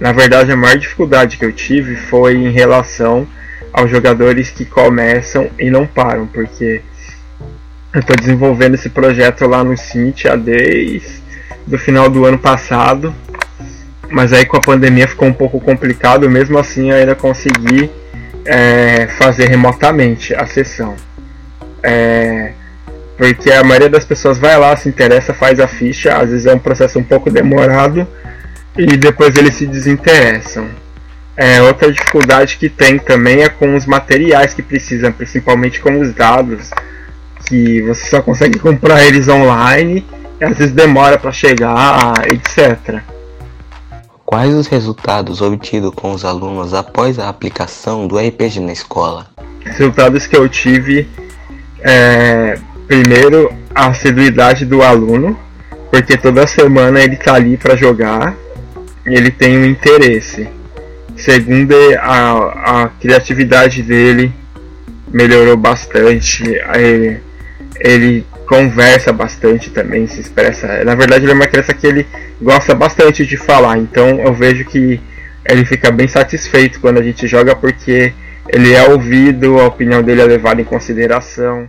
Na 0.00 0.10
verdade, 0.10 0.50
a 0.50 0.56
maior 0.56 0.76
dificuldade 0.76 1.36
que 1.36 1.44
eu 1.44 1.52
tive 1.52 1.94
foi 1.94 2.34
em 2.34 2.50
relação 2.50 3.24
aos 3.72 3.88
jogadores 3.88 4.50
que 4.50 4.64
começam 4.64 5.48
e 5.56 5.70
não 5.70 5.86
param, 5.86 6.26
porque 6.26 6.82
eu 7.92 8.00
estou 8.00 8.16
desenvolvendo 8.16 8.74
esse 8.74 8.88
projeto 8.88 9.46
lá 9.46 9.62
no 9.62 9.76
Cintia 9.76 10.36
desde 10.36 11.22
do 11.64 11.78
final 11.78 12.10
do 12.10 12.24
ano 12.24 12.36
passado, 12.36 13.14
mas 14.10 14.32
aí 14.32 14.44
com 14.44 14.56
a 14.56 14.60
pandemia 14.60 15.06
ficou 15.06 15.28
um 15.28 15.32
pouco 15.32 15.60
complicado, 15.60 16.28
mesmo 16.28 16.58
assim 16.58 16.90
eu 16.90 16.96
ainda 16.96 17.14
consegui 17.14 17.88
é, 18.44 19.06
fazer 19.06 19.48
remotamente 19.48 20.34
a 20.34 20.46
sessão. 20.46 20.96
É, 21.80 22.54
porque 23.16 23.50
a 23.50 23.62
maioria 23.62 23.88
das 23.88 24.04
pessoas 24.04 24.38
vai 24.38 24.58
lá, 24.58 24.76
se 24.76 24.88
interessa, 24.88 25.32
faz 25.32 25.60
a 25.60 25.68
ficha, 25.68 26.16
às 26.16 26.30
vezes 26.30 26.46
é 26.46 26.54
um 26.54 26.58
processo 26.58 26.98
um 26.98 27.04
pouco 27.04 27.30
demorado 27.30 28.06
e 28.76 28.96
depois 28.96 29.36
eles 29.36 29.54
se 29.54 29.66
desinteressam. 29.66 30.68
É, 31.36 31.62
outra 31.62 31.90
dificuldade 31.90 32.56
que 32.56 32.68
tem 32.68 32.98
também 32.98 33.42
é 33.42 33.48
com 33.48 33.74
os 33.74 33.86
materiais 33.86 34.54
que 34.54 34.62
precisam, 34.62 35.12
principalmente 35.12 35.80
com 35.80 36.00
os 36.00 36.12
dados 36.12 36.70
que 37.46 37.82
você 37.82 38.08
só 38.08 38.22
consegue 38.22 38.58
comprar 38.58 39.04
eles 39.04 39.28
online 39.28 40.04
e 40.40 40.44
às 40.44 40.56
vezes 40.56 40.72
demora 40.72 41.18
para 41.18 41.32
chegar, 41.32 42.14
etc. 42.28 43.00
Quais 44.24 44.54
os 44.54 44.66
resultados 44.66 45.42
obtidos 45.42 45.92
com 45.94 46.12
os 46.12 46.24
alunos 46.24 46.72
após 46.72 47.18
a 47.18 47.28
aplicação 47.28 48.06
do 48.06 48.18
RPG 48.18 48.60
na 48.60 48.72
escola? 48.72 49.26
Resultados 49.64 50.26
que 50.26 50.36
eu 50.36 50.48
tive 50.48 51.08
é, 51.80 52.58
primeiro 52.86 53.52
a 53.74 53.86
assiduidade 53.86 54.64
do 54.64 54.82
aluno, 54.82 55.38
porque 55.90 56.16
toda 56.16 56.46
semana 56.46 57.00
ele 57.00 57.14
está 57.14 57.34
ali 57.34 57.56
para 57.56 57.76
jogar 57.76 58.36
e 59.06 59.14
ele 59.14 59.30
tem 59.30 59.58
um 59.58 59.64
interesse. 59.64 60.48
Segundo, 61.16 61.74
a, 61.98 62.82
a 62.82 62.88
criatividade 63.00 63.82
dele 63.82 64.32
melhorou 65.12 65.56
bastante. 65.56 66.42
Ele, 66.74 67.20
ele 67.78 68.26
conversa 68.46 69.12
bastante 69.12 69.70
também, 69.70 70.06
se 70.06 70.20
expressa. 70.20 70.84
Na 70.84 70.94
verdade, 70.94 71.24
ele 71.24 71.32
é 71.32 71.34
uma 71.34 71.46
criança 71.46 71.72
que 71.72 71.86
ele 71.86 72.06
gosta 72.40 72.74
bastante 72.74 73.24
de 73.24 73.36
falar, 73.36 73.78
então 73.78 74.20
eu 74.20 74.34
vejo 74.34 74.64
que 74.64 75.00
ele 75.48 75.64
fica 75.64 75.90
bem 75.90 76.08
satisfeito 76.08 76.80
quando 76.80 76.98
a 76.98 77.02
gente 77.02 77.26
joga 77.26 77.54
porque 77.54 78.12
ele 78.48 78.72
é 78.72 78.88
ouvido, 78.88 79.58
a 79.60 79.66
opinião 79.66 80.02
dele 80.02 80.20
é 80.20 80.24
levada 80.24 80.60
em 80.60 80.64
consideração. 80.64 81.68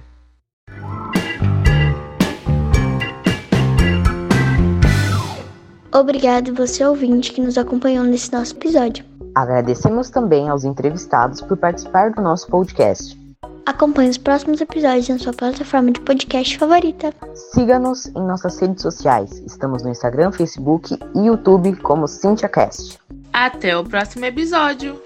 Obrigado 5.95 6.53
você 6.53 6.83
ouvinte 6.83 7.31
que 7.31 7.39
nos 7.39 7.57
acompanhou 7.57 8.03
nesse 8.03 8.29
nosso 8.33 8.53
episódio. 8.53 9.05
Agradecemos 9.33 10.09
também 10.09 10.49
aos 10.49 10.65
entrevistados 10.65 11.39
por 11.39 11.55
participar 11.55 12.11
do 12.11 12.21
nosso 12.21 12.47
podcast. 12.47 13.17
Acompanhe 13.65 14.09
os 14.09 14.17
próximos 14.17 14.59
episódios 14.59 15.07
na 15.07 15.17
sua 15.17 15.31
plataforma 15.31 15.93
de 15.93 16.01
podcast 16.01 16.57
favorita. 16.57 17.13
Siga-nos 17.53 18.07
em 18.07 18.27
nossas 18.27 18.59
redes 18.59 18.81
sociais. 18.81 19.41
Estamos 19.47 19.83
no 19.83 19.89
Instagram, 19.89 20.33
Facebook 20.33 20.99
e 21.15 21.27
YouTube 21.27 21.77
como 21.77 22.09
CintiaCast. 22.09 22.99
Até 23.31 23.77
o 23.77 23.83
próximo 23.85 24.25
episódio! 24.25 25.04